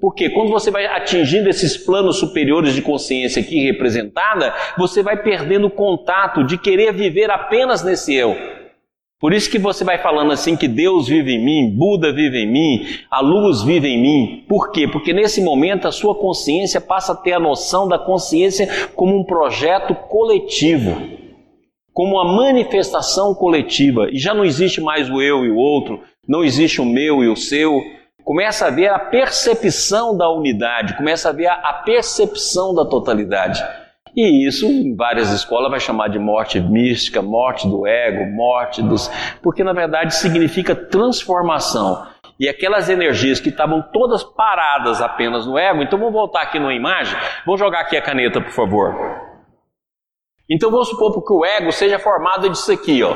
[0.02, 5.68] Porque quando você vai atingindo esses planos superiores de consciência aqui representada, você vai perdendo
[5.68, 8.36] o contato de querer viver apenas nesse eu.
[9.20, 12.50] Por isso que você vai falando assim que Deus vive em mim, Buda vive em
[12.50, 14.44] mim, a luz vive em mim.
[14.48, 14.88] Por quê?
[14.88, 19.22] Porque nesse momento a sua consciência passa a ter a noção da consciência como um
[19.22, 21.00] projeto coletivo,
[21.92, 24.08] como uma manifestação coletiva.
[24.10, 27.28] E já não existe mais o eu e o outro, não existe o meu e
[27.28, 27.80] o seu.
[28.24, 33.62] Começa a ver a percepção da unidade, começa a ver a percepção da totalidade.
[34.14, 39.10] E isso, em várias escolas, vai chamar de morte mística, morte do ego, morte dos.
[39.42, 42.06] Porque na verdade significa transformação.
[42.38, 46.74] E aquelas energias que estavam todas paradas apenas no ego, então vamos voltar aqui numa
[46.74, 47.18] imagem.
[47.46, 48.94] Vou jogar aqui a caneta, por favor.
[50.50, 53.14] Então vamos supor que o ego seja formado disso aqui, ó.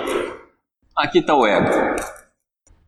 [0.97, 1.71] Aqui está o ego.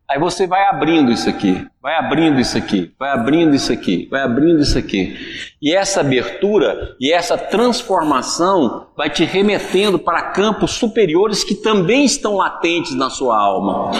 [0.09, 4.21] Aí você vai abrindo isso aqui, vai abrindo isso aqui, vai abrindo isso aqui, vai
[4.23, 5.15] abrindo isso aqui.
[5.61, 12.35] E essa abertura e essa transformação vai te remetendo para campos superiores que também estão
[12.37, 13.91] latentes na sua alma.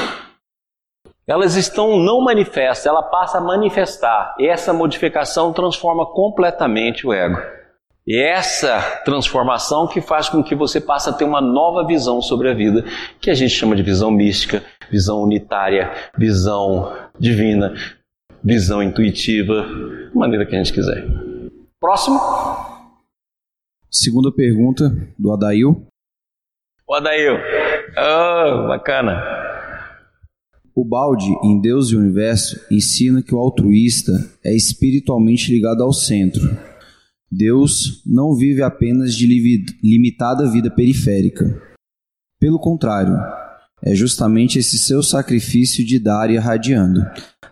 [1.28, 4.36] Elas estão não manifestas, ela passa a manifestar.
[4.39, 7.38] E essa modificação transforma completamente o ego.
[8.10, 12.24] E é essa transformação que faz com que você passe a ter uma nova visão
[12.24, 12.84] sobre a vida,
[13.22, 17.76] que a gente chama de visão mística, visão unitária, visão divina,
[18.43, 21.05] visão intuitiva, da maneira que a gente quiser.
[21.80, 22.20] Próximo.
[23.91, 25.86] Segunda pergunta do Adail.
[26.88, 27.36] O Adail.
[27.95, 29.22] Oh, bacana.
[30.74, 35.93] O balde em Deus e o Universo ensina que o altruísta é espiritualmente ligado ao
[35.93, 36.57] centro
[37.32, 39.27] Deus não vive apenas de
[39.84, 41.61] limitada vida periférica.
[42.39, 43.15] Pelo contrário,
[43.84, 47.01] é justamente esse seu sacrifício de dar e irradiando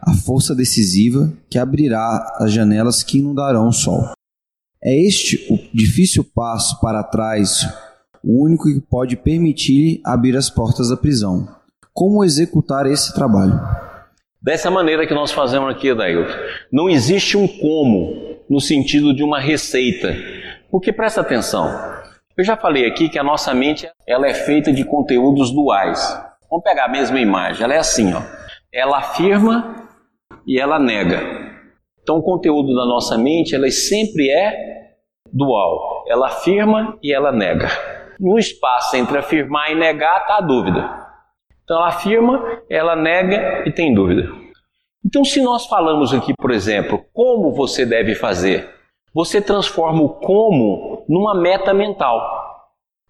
[0.01, 4.11] a força decisiva que abrirá as janelas que inundarão o sol.
[4.84, 7.67] É este o difícil passo para trás,
[8.23, 11.47] o único que pode permitir abrir as portas da prisão.
[11.93, 13.59] Como executar esse trabalho?
[14.41, 16.32] Dessa maneira que nós fazemos aqui, Adailton.
[16.71, 20.16] Não existe um como no sentido de uma receita.
[20.70, 21.70] Porque presta atenção,
[22.38, 26.00] eu já falei aqui que a nossa mente ela é feita de conteúdos duais.
[26.50, 28.22] Vamos pegar a mesma imagem, ela é assim, ó.
[28.72, 29.89] Ela afirma
[30.45, 31.20] e ela nega.
[32.02, 34.78] Então o conteúdo da nossa mente, ela sempre é
[35.32, 36.06] dual.
[36.08, 37.68] Ela afirma e ela nega.
[38.20, 41.08] No espaço entre afirmar e negar está a dúvida.
[41.64, 44.47] Então ela afirma, ela nega e tem dúvida.
[45.08, 48.70] Então, se nós falamos aqui, por exemplo, como você deve fazer,
[49.14, 52.20] você transforma o como numa meta mental.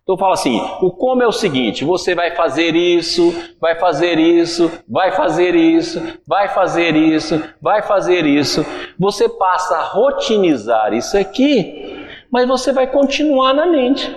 [0.04, 4.72] Então fala assim: o como é o seguinte, você vai fazer isso, vai fazer isso,
[4.88, 8.64] vai fazer isso, vai fazer isso, vai fazer isso.
[9.00, 14.16] Você passa a rotinizar isso aqui, mas você vai continuar na mente.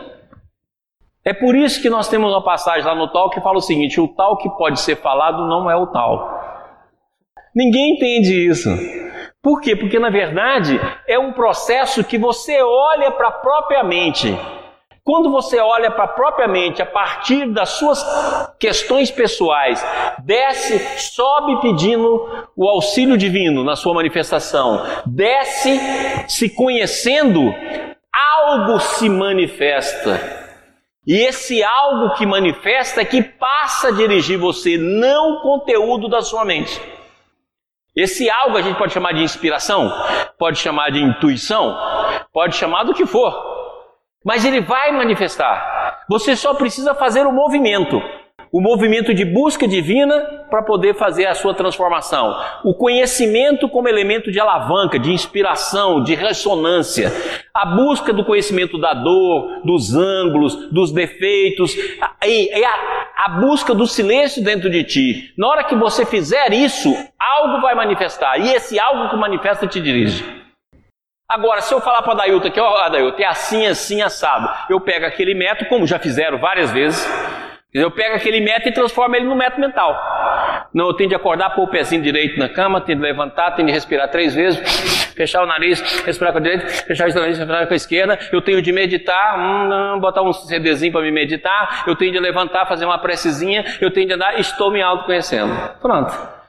[1.24, 3.98] É por isso que nós temos uma passagem lá no tal que fala o seguinte:
[3.98, 6.49] o tal que pode ser falado não é o tal.
[7.54, 8.68] Ninguém entende isso.
[9.42, 9.74] Por quê?
[9.74, 10.78] Porque na verdade
[11.08, 14.36] é um processo que você olha para a própria mente.
[15.02, 18.04] Quando você olha para a própria mente a partir das suas
[18.60, 19.84] questões pessoais,
[20.22, 25.80] desce, sobe pedindo o auxílio divino na sua manifestação, desce
[26.28, 27.52] se conhecendo,
[28.12, 30.20] algo se manifesta.
[31.06, 36.20] E esse algo que manifesta é que passa a dirigir você, não o conteúdo da
[36.20, 36.78] sua mente.
[37.96, 39.92] Esse algo a gente pode chamar de inspiração,
[40.38, 41.76] pode chamar de intuição,
[42.32, 43.34] pode chamar do que for.
[44.24, 46.04] Mas ele vai manifestar.
[46.08, 48.00] Você só precisa fazer o movimento.
[48.52, 52.36] O movimento de busca divina para poder fazer a sua transformação.
[52.64, 57.12] O conhecimento como elemento de alavanca, de inspiração, de ressonância.
[57.54, 61.76] A busca do conhecimento da dor, dos ângulos, dos defeitos.
[62.26, 65.32] E a, a busca do silêncio dentro de ti.
[65.38, 68.36] Na hora que você fizer isso, algo vai manifestar.
[68.36, 70.24] E esse algo que manifesta te dirige.
[71.30, 74.80] Agora, se eu falar para a Dailton que, ó, Dailton, é assim, assim, assado, eu
[74.80, 77.08] pego aquele método, como já fizeram várias vezes,
[77.72, 80.68] eu pego aquele método e transformo ele no método mental.
[80.74, 83.66] Não, eu tenho de acordar, pôr o pezinho direito na cama, tenho de levantar, tenho
[83.66, 84.60] de respirar três vezes,
[85.14, 88.18] fechar o nariz, respirar com a direita, fechar o nariz, respirar com a esquerda.
[88.32, 91.84] Eu tenho de meditar, hum, botar um CDzinho para me meditar.
[91.86, 93.64] Eu tenho de levantar, fazer uma precezinha.
[93.80, 95.52] Eu tenho de andar, estou me autoconhecendo.
[95.80, 96.40] Pronto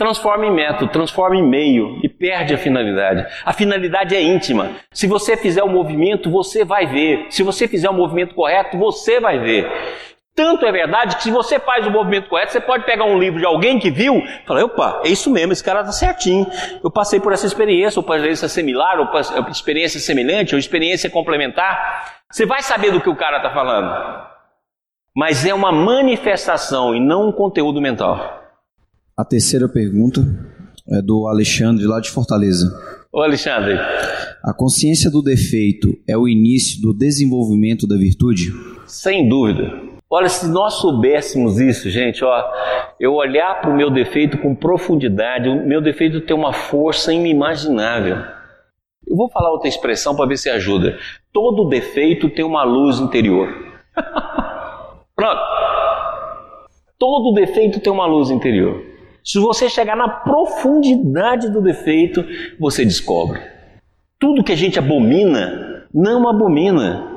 [0.00, 3.26] transforma em método, transforma em meio e perde a finalidade.
[3.44, 4.70] A finalidade é íntima.
[4.90, 7.26] Se você fizer o movimento, você vai ver.
[7.28, 9.70] Se você fizer o movimento correto, você vai ver.
[10.34, 13.38] Tanto é verdade que se você faz o movimento correto, você pode pegar um livro
[13.38, 16.46] de alguém que viu e falar, opa, é isso mesmo, esse cara está certinho.
[16.82, 22.22] Eu passei por essa experiência, ou experiência similar, ou experiência semelhante, ou experiência complementar.
[22.30, 24.30] Você vai saber do que o cara está falando.
[25.14, 28.40] Mas é uma manifestação e não um conteúdo mental.
[29.16, 30.20] A terceira pergunta
[30.88, 32.66] é do Alexandre, lá de Fortaleza.
[33.12, 33.74] Ô Alexandre.
[34.42, 38.52] A consciência do defeito é o início do desenvolvimento da virtude?
[38.86, 39.89] Sem dúvida.
[40.12, 42.52] Olha, se nós soubéssemos isso, gente, ó,
[42.98, 48.16] eu olhar para o meu defeito com profundidade, o meu defeito tem uma força inimaginável.
[49.06, 50.98] Eu vou falar outra expressão para ver se ajuda.
[51.32, 53.48] Todo defeito tem uma luz interior.
[55.14, 55.40] Pronto.
[56.98, 58.82] Todo defeito tem uma luz interior.
[59.24, 62.24] Se você chegar na profundidade do defeito,
[62.58, 63.40] você descobre.
[64.18, 67.09] Tudo que a gente abomina, não abomina.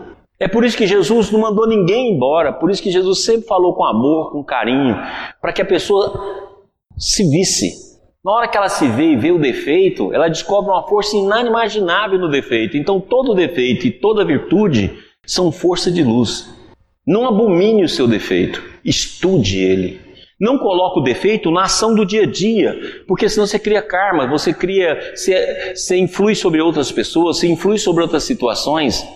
[0.43, 3.73] É por isso que Jesus não mandou ninguém embora, por isso que Jesus sempre falou
[3.75, 4.93] com amor, com carinho,
[5.41, 6.51] para que a pessoa
[6.97, 7.71] se visse.
[8.21, 12.19] Na hora que ela se vê e vê o defeito, ela descobre uma força inimaginável
[12.19, 12.75] no defeito.
[12.75, 14.91] Então, todo defeito e toda virtude
[15.25, 16.53] são força de luz.
[17.07, 20.01] Não abomine o seu defeito, estude ele.
[20.37, 22.77] Não coloque o defeito na ação do dia a dia,
[23.07, 27.77] porque senão você cria karma, você cria, você, você influi sobre outras pessoas, você influi
[27.77, 29.07] sobre outras situações.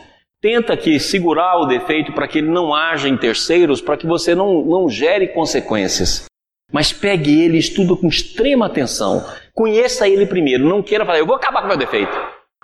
[0.41, 4.35] Tenta aqui segurar o defeito para que ele não haja em terceiros, para que você
[4.35, 6.25] não, não gere consequências.
[6.71, 9.25] Mas pegue ele estuda com extrema atenção.
[9.53, 10.67] Conheça ele primeiro.
[10.67, 12.15] Não queira falar, eu vou acabar com meu defeito.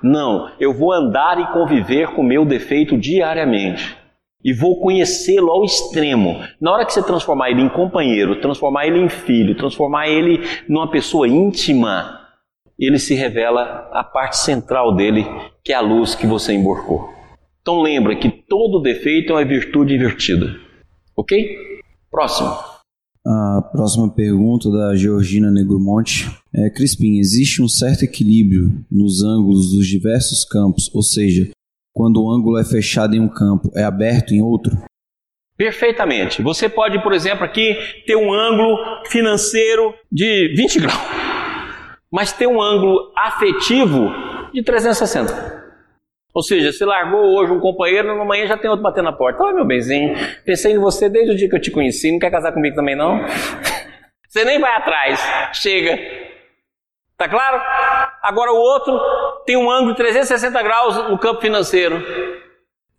[0.03, 3.97] Não, eu vou andar e conviver com meu defeito diariamente
[4.43, 6.43] e vou conhecê-lo ao extremo.
[6.59, 10.91] Na hora que você transformar ele em companheiro, transformar ele em filho, transformar ele numa
[10.91, 12.19] pessoa íntima,
[12.77, 15.25] ele se revela a parte central dele,
[15.63, 17.12] que é a luz que você emborcou.
[17.63, 20.59] Então lembra que todo defeito é uma virtude invertida.
[21.15, 21.57] Ok?
[22.11, 22.49] Próximo.
[23.25, 29.87] A próxima pergunta da Georgina Negromonte é: Crispim, existe um certo equilíbrio nos ângulos dos
[29.87, 31.49] diversos campos, ou seja,
[31.93, 34.77] quando o ângulo é fechado em um campo, é aberto em outro?
[35.55, 36.41] Perfeitamente.
[36.41, 40.99] Você pode, por exemplo, aqui ter um ângulo financeiro de 20 graus,
[42.11, 44.09] mas ter um ângulo afetivo
[44.53, 45.62] de 360.
[46.33, 49.43] Ou seja, você largou hoje um companheiro, amanhã já tem outro batendo na porta.
[49.43, 52.31] Oi, meu benzinho, pensei em você desde o dia que eu te conheci, não quer
[52.31, 53.19] casar comigo também não?
[54.27, 55.23] Você nem vai atrás,
[55.53, 55.95] chega.
[57.15, 57.61] Tá claro?
[58.23, 58.99] Agora o outro
[59.45, 62.03] tem um ângulo de 360 graus no campo financeiro.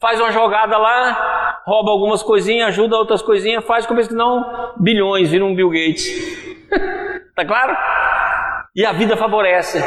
[0.00, 5.28] Faz uma jogada lá, rouba algumas coisinhas, ajuda outras coisinhas, faz como se não bilhões,
[5.28, 6.06] vira um Bill Gates.
[7.34, 7.76] tá claro?
[8.76, 9.82] E a vida favorece.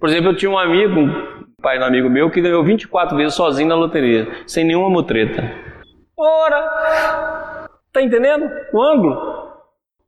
[0.00, 1.00] Por exemplo, eu tinha um amigo,
[1.66, 5.42] pai do amigo meu, que ganhou 24 vezes sozinho na loteria, sem nenhuma mutreta.
[6.16, 7.66] Ora!
[7.92, 9.16] Tá entendendo o ângulo?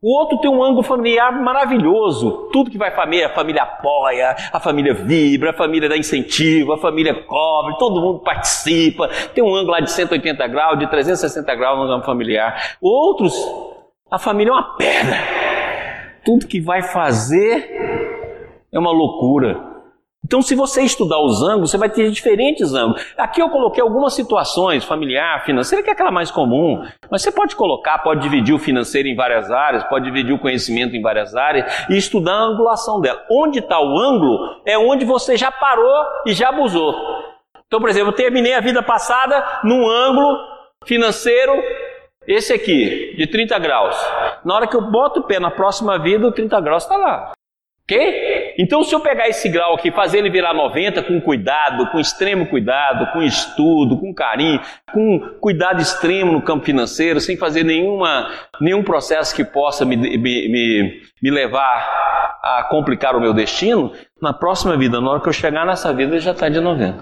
[0.01, 2.49] O outro tem um ângulo familiar maravilhoso.
[2.53, 6.79] Tudo que vai família, a família apoia, a família vibra, a família dá incentivo, a
[6.79, 9.09] família cobre, todo mundo participa.
[9.35, 12.77] Tem um ângulo lá de 180 graus, de 360 graus no âmbito familiar.
[12.81, 13.35] Outros,
[14.09, 15.17] a família é uma pedra.
[16.25, 17.69] Tudo que vai fazer
[18.73, 19.68] é uma loucura.
[20.25, 23.03] Então, se você estudar os ângulos, você vai ter diferentes ângulos.
[23.17, 26.83] Aqui eu coloquei algumas situações, familiar, financeira, que é aquela mais comum.
[27.11, 30.97] Mas você pode colocar, pode dividir o financeiro em várias áreas, pode dividir o conhecimento
[30.97, 33.25] em várias áreas e estudar a angulação dela.
[33.31, 36.95] Onde está o ângulo é onde você já parou e já abusou.
[37.67, 40.37] Então, por exemplo, eu terminei a vida passada num ângulo
[40.85, 41.53] financeiro,
[42.27, 43.97] esse aqui, de 30 graus.
[44.45, 47.33] Na hora que eu boto o pé na próxima vida, o 30 graus está lá.
[47.85, 48.48] Ok?
[48.59, 52.47] Então, se eu pegar esse grau aqui, fazer ele virar 90 com cuidado, com extremo
[52.47, 54.61] cuidado, com estudo, com carinho,
[54.93, 58.29] com cuidado extremo no campo financeiro, sem fazer nenhuma,
[58.61, 62.09] nenhum processo que possa me, me, me, me levar
[62.43, 66.19] a complicar o meu destino, na próxima vida, na hora que eu chegar nessa vida,
[66.19, 67.01] já está de 90.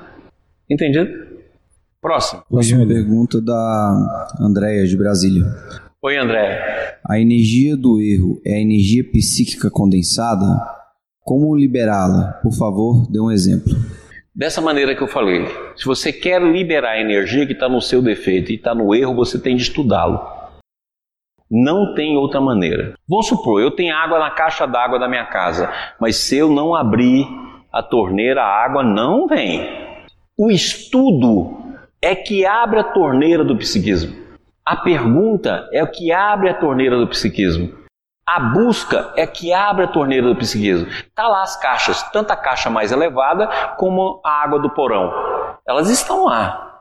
[0.69, 1.11] Entendido?
[2.03, 2.43] Próximo.
[2.51, 5.45] Próxima pergunta da Andréia, de Brasília.
[6.03, 6.99] Oi, André.
[7.09, 10.77] A energia do erro é a energia psíquica condensada?
[11.27, 12.39] Como liberá-la?
[12.41, 13.73] Por favor, dê um exemplo.
[14.33, 18.01] Dessa maneira que eu falei, se você quer liberar a energia que está no seu
[18.01, 20.21] defeito e está no erro, você tem de estudá-lo.
[21.51, 22.95] Não tem outra maneira.
[23.09, 25.69] Vamos supor, eu tenho água na caixa d'água da minha casa,
[26.01, 27.27] mas se eu não abrir
[27.73, 29.69] a torneira, a água não vem.
[30.39, 31.57] O estudo
[32.01, 34.15] é que abre a torneira do psiquismo.
[34.65, 37.86] A pergunta é o que abre a torneira do psiquismo.
[38.29, 40.89] A busca é que abre a torneira do psiquismo.
[41.15, 43.47] Tá lá as caixas, tanto a caixa mais elevada
[43.77, 45.13] como a água do porão.
[45.65, 46.81] Elas estão lá.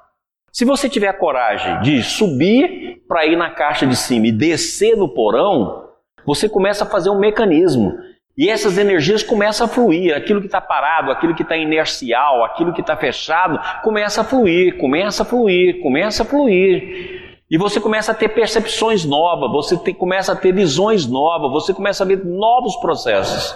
[0.51, 4.97] Se você tiver a coragem de subir para ir na caixa de cima e descer
[4.97, 5.89] no porão,
[6.25, 7.93] você começa a fazer um mecanismo.
[8.35, 10.15] E essas energias começam a fluir.
[10.15, 14.77] Aquilo que está parado, aquilo que está inercial, aquilo que está fechado, começa a fluir,
[14.79, 17.24] começa a fluir, começa a fluir.
[17.49, 22.03] E você começa a ter percepções novas, você começa a ter visões novas, você começa
[22.03, 23.55] a ver novos processos.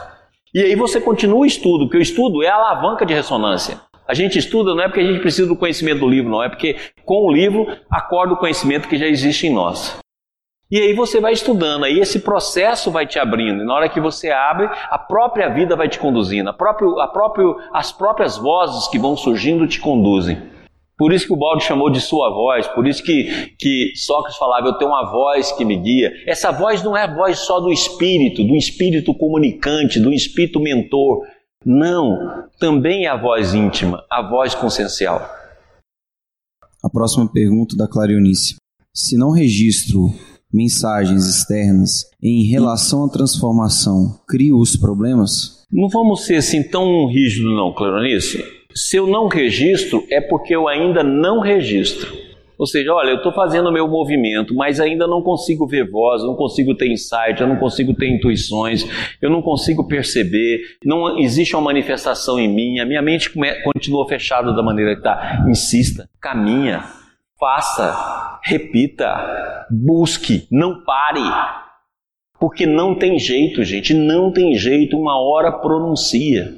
[0.53, 3.79] E aí você continua o estudo, porque o estudo é a alavanca de ressonância.
[4.07, 6.49] A gente estuda não é porque a gente precisa do conhecimento do livro, não, é
[6.49, 9.99] porque com o livro acorda o conhecimento que já existe em nós.
[10.71, 13.99] E aí você vai estudando, aí esse processo vai te abrindo, e na hora que
[13.99, 18.87] você abre, a própria vida vai te conduzindo, a próprio, a próprio, as próprias vozes
[18.87, 20.39] que vão surgindo te conduzem.
[20.99, 24.67] Por isso que o balde chamou de sua voz, por isso que, que Sócrates falava,
[24.67, 26.11] eu tenho uma voz que me guia.
[26.27, 31.25] Essa voz não é a voz só do espírito, do espírito comunicante, do espírito mentor.
[31.65, 35.21] Não, também é a voz íntima, a voz consciencial.
[36.83, 38.57] A próxima pergunta da Clarionice.
[38.93, 40.13] Se não registro
[40.53, 45.63] mensagens externas em relação à transformação, crio os problemas?
[45.71, 48.59] Não vamos ser assim tão rígidos não, Clarionice.
[48.74, 52.30] Se eu não registro, é porque eu ainda não registro.
[52.59, 56.22] Ou seja, olha, eu estou fazendo o meu movimento, mas ainda não consigo ver voz,
[56.24, 58.86] não consigo ter insight, eu não consigo ter intuições,
[59.22, 63.32] eu não consigo perceber, não existe uma manifestação em mim, a minha mente
[63.63, 65.45] continua fechada da maneira que está.
[65.49, 66.84] Insista, caminha,
[67.39, 71.24] faça, repita, busque, não pare.
[72.38, 76.53] Porque não tem jeito, gente, não tem jeito, uma hora pronuncia.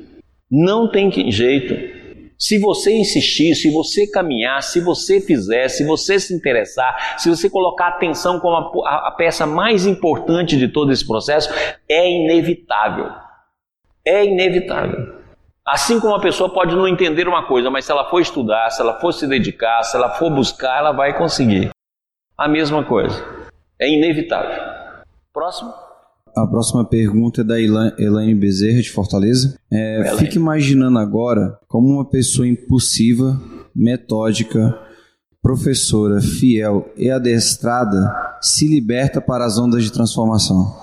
[0.50, 2.01] Não tem jeito.
[2.42, 7.48] Se você insistir, se você caminhar, se você fizer, se você se interessar, se você
[7.48, 11.54] colocar atenção como a, a, peça mais importante de todo esse processo,
[11.88, 13.12] é inevitável.
[14.04, 15.22] É inevitável.
[15.64, 18.82] Assim como a pessoa pode não entender uma coisa, mas se ela for estudar, se
[18.82, 21.70] ela for se dedicar, se ela for buscar, ela vai conseguir.
[22.36, 23.24] A mesma coisa.
[23.80, 24.60] É inevitável.
[25.32, 25.72] Próximo.
[26.36, 29.60] A próxima pergunta é da Elaine Bezerra, de Fortaleza.
[29.72, 33.38] É, fique imaginando agora como uma pessoa impulsiva,
[33.76, 34.80] metódica,
[35.42, 40.74] professora, fiel e adestrada se liberta para as ondas de transformação.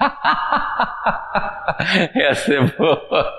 [2.14, 3.32] Essa é boa.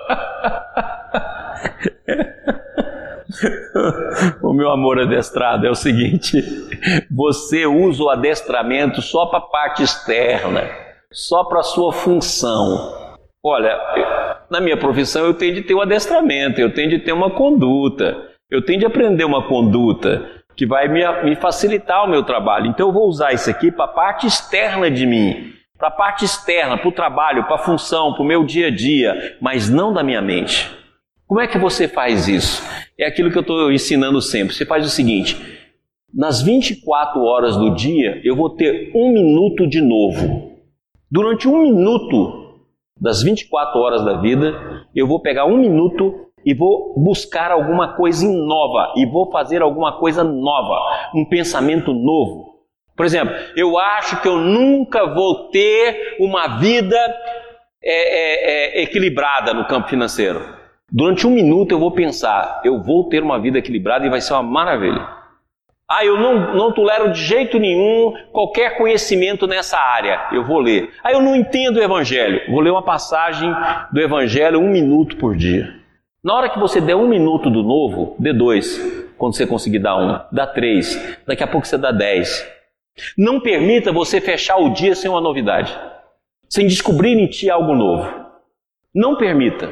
[4.42, 6.40] o meu amor adestrado é o seguinte:
[7.10, 10.62] você usa o adestramento só para a parte externa
[11.12, 13.16] só para sua função.
[13.44, 13.78] Olha,
[14.50, 18.30] na minha profissão eu tenho de ter um adestramento, eu tenho de ter uma conduta,
[18.50, 22.66] eu tenho de aprender uma conduta que vai me, me facilitar o meu trabalho.
[22.66, 26.24] Então eu vou usar isso aqui para a parte externa de mim, para a parte
[26.24, 29.92] externa, para o trabalho, para a função, para o meu dia a dia, mas não
[29.92, 30.70] da minha mente.
[31.26, 32.62] Como é que você faz isso?
[32.98, 34.54] É aquilo que eu estou ensinando sempre.
[34.54, 35.36] Você faz o seguinte:
[36.14, 40.51] nas 24 horas do dia, eu vou ter um minuto de novo.
[41.12, 42.62] Durante um minuto
[42.98, 48.26] das 24 horas da vida, eu vou pegar um minuto e vou buscar alguma coisa
[48.26, 52.62] nova e vou fazer alguma coisa nova, um pensamento novo.
[52.96, 56.96] Por exemplo, eu acho que eu nunca vou ter uma vida
[57.84, 60.40] é, é, é, equilibrada no campo financeiro.
[60.90, 64.32] Durante um minuto eu vou pensar, eu vou ter uma vida equilibrada e vai ser
[64.32, 65.21] uma maravilha.
[65.94, 70.26] Ah, eu não, não tolero de jeito nenhum qualquer conhecimento nessa área.
[70.32, 70.90] Eu vou ler.
[71.04, 72.50] Ah, eu não entendo o Evangelho.
[72.50, 73.54] Vou ler uma passagem
[73.92, 75.74] do Evangelho um minuto por dia.
[76.24, 78.78] Na hora que você der um minuto do novo, dê dois.
[79.18, 80.96] Quando você conseguir dar um, dá três.
[81.26, 82.42] Daqui a pouco você dá dez.
[83.18, 85.78] Não permita você fechar o dia sem uma novidade,
[86.48, 88.08] sem descobrir em ti algo novo.
[88.94, 89.70] Não permita.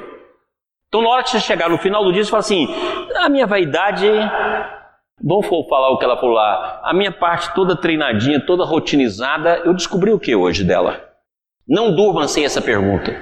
[0.87, 2.69] Então, na hora que você chegar no final do dia, você fala assim:
[3.17, 4.07] a minha vaidade
[5.23, 6.81] Vamos falar o que ela lá.
[6.83, 10.99] A minha parte toda treinadinha, toda rotinizada, eu descobri o que hoje dela?
[11.69, 13.15] Não durma sem essa pergunta.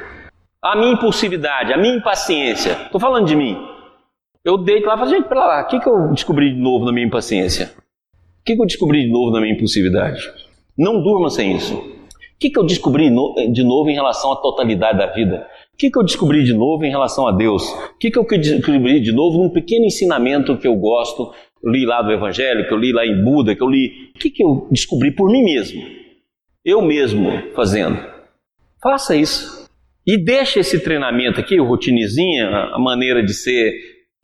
[0.63, 2.73] A minha impulsividade, a minha impaciência.
[2.85, 3.57] Estou falando de mim.
[4.45, 6.85] Eu deito lá e falo, gente, pera lá, o que, que eu descobri de novo
[6.85, 7.73] na minha impaciência?
[8.41, 10.23] O que, que eu descobri de novo na minha impulsividade?
[10.77, 11.75] Não durma sem isso.
[11.75, 13.11] O que, que eu descobri
[13.53, 15.49] de novo em relação à totalidade da vida?
[15.75, 17.69] O que, que eu descobri de novo em relação a Deus?
[17.69, 21.33] O que, que eu descobri de novo num pequeno ensinamento que eu gosto
[21.65, 24.11] li lá do Evangelho, que eu li lá em Buda, que eu li.
[24.15, 25.83] O que, que eu descobri por mim mesmo?
[26.65, 27.99] Eu mesmo fazendo.
[28.83, 29.67] Faça isso.
[30.07, 33.73] E deixa esse treinamento aqui, o rotinezinha, a maneira de ser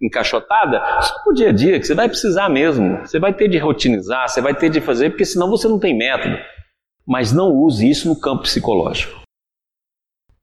[0.01, 2.99] encaixotada, só pro dia a dia, que você vai precisar mesmo.
[2.99, 5.97] Você vai ter de rotinizar, você vai ter de fazer, porque senão você não tem
[5.97, 6.37] método.
[7.07, 9.22] Mas não use isso no campo psicológico.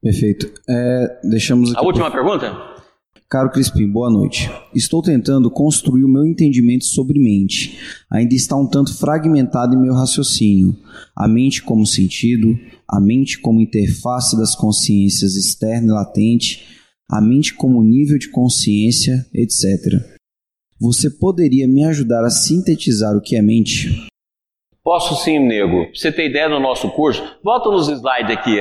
[0.01, 0.51] Perfeito.
[0.69, 2.17] É, deixamos A última por...
[2.17, 2.70] pergunta?
[3.31, 4.51] Caro Crispim, boa noite.
[4.75, 7.79] Estou tentando construir o meu entendimento sobre mente.
[8.11, 10.75] Ainda está um tanto fragmentado em meu raciocínio.
[11.15, 16.67] A mente como sentido, a mente como interface das consciências externa e latente,
[17.09, 20.03] a mente como nível de consciência, etc.
[20.77, 24.07] Você poderia me ajudar a sintetizar o que é mente?
[24.83, 25.85] Posso sim, nego.
[25.85, 28.57] Pra você ter ideia do nosso curso, volta nos slides aqui,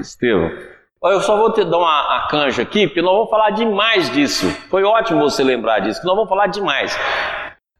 [0.00, 0.73] Estevam.
[1.04, 4.48] Eu só vou te dar uma, uma canja aqui, porque nós vamos falar demais disso.
[4.70, 6.98] Foi ótimo você lembrar disso, que nós vamos falar demais.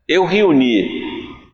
[0.06, 1.02] Eu reuni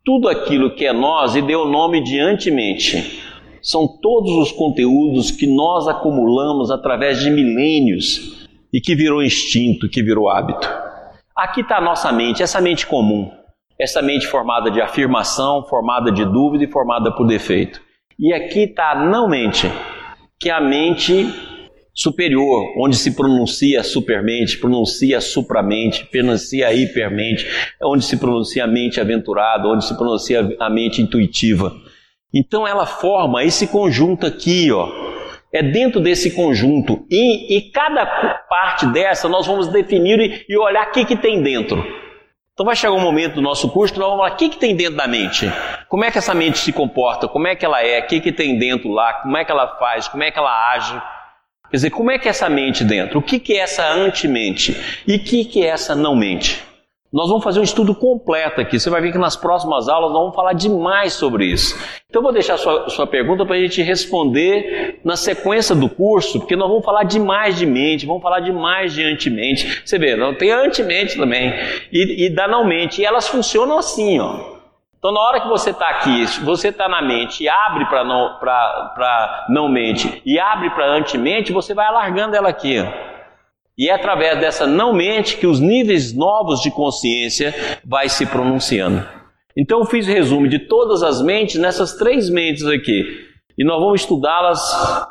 [0.04, 3.22] tudo aquilo que é nós e dei o nome de antemente.
[3.62, 10.02] São todos os conteúdos que nós acumulamos através de milênios e que virou instinto, que
[10.02, 10.68] virou hábito.
[11.36, 13.30] Aqui está a nossa mente, essa mente comum,
[13.78, 17.80] essa mente formada de afirmação, formada de dúvida e formada por defeito.
[18.18, 19.70] E aqui está a não mente,
[20.40, 21.48] que é a mente
[21.94, 27.46] superior, onde se pronuncia supermente, pronuncia supramente, pronuncia hipermente,
[27.82, 31.72] onde se pronuncia a mente aventurada, onde se pronuncia a mente intuitiva.
[32.32, 34.88] Então ela forma esse conjunto aqui, ó.
[35.52, 37.04] É dentro desse conjunto.
[37.10, 38.06] E, e cada
[38.48, 41.84] parte dessa nós vamos definir e, e olhar o que, que tem dentro.
[42.52, 44.58] Então vai chegar um momento do nosso curso que nós vamos falar o que, que
[44.58, 45.50] tem dentro da mente.
[45.88, 47.26] Como é que essa mente se comporta?
[47.26, 48.00] Como é que ela é?
[48.00, 49.14] O que, que tem dentro lá?
[49.14, 50.06] Como é que ela faz?
[50.06, 51.00] Como é que ela age?
[51.70, 53.20] Quer dizer, como é que é essa mente dentro?
[53.20, 54.76] O que, que é essa antimente?
[55.06, 56.60] E o que, que é essa não mente?
[57.12, 58.78] Nós vamos fazer um estudo completo aqui.
[58.78, 61.76] Você vai ver que nas próximas aulas nós vamos falar demais sobre isso.
[62.08, 66.54] Então vou deixar sua, sua pergunta para a gente responder na sequência do curso, porque
[66.54, 69.82] nós vamos falar demais de mente, vamos falar demais de antimente.
[69.84, 71.52] Você vê, não tem antimente também
[71.92, 73.00] e, e da não mente.
[73.00, 74.59] E elas funcionam assim, ó.
[75.00, 78.38] Então, na hora que você está aqui, você está na mente e abre para não,
[79.48, 82.76] não mente e abre para anti-mente, você vai alargando ela aqui.
[83.78, 89.02] E é através dessa não mente que os níveis novos de consciência vai se pronunciando.
[89.56, 93.26] Então, eu fiz resumo de todas as mentes nessas três mentes aqui.
[93.56, 94.60] E nós vamos estudá-las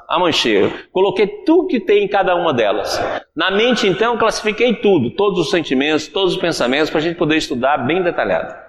[0.08, 0.72] a mancheiro.
[0.92, 3.02] Coloquei tudo que tem em cada uma delas.
[3.36, 7.38] Na mente, então, classifiquei tudo, todos os sentimentos, todos os pensamentos, para a gente poder
[7.38, 8.69] estudar bem detalhado.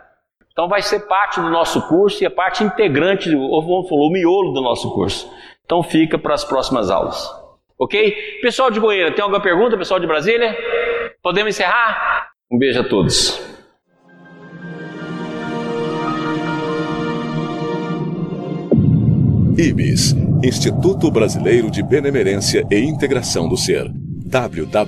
[0.52, 4.10] Então vai ser parte do nosso curso e é parte integrante, ou vamos falar, o
[4.10, 5.30] miolo do nosso curso.
[5.64, 7.30] Então fica para as próximas aulas.
[7.78, 8.14] Ok?
[8.42, 9.78] Pessoal de Goiânia, tem alguma pergunta?
[9.78, 10.56] Pessoal de Brasília?
[11.22, 12.30] Podemos encerrar?
[12.50, 13.40] Um beijo a todos.
[19.56, 23.90] IBIS Instituto Brasileiro de Benemerência e Integração do Ser.
[24.26, 24.80] www.ibis.org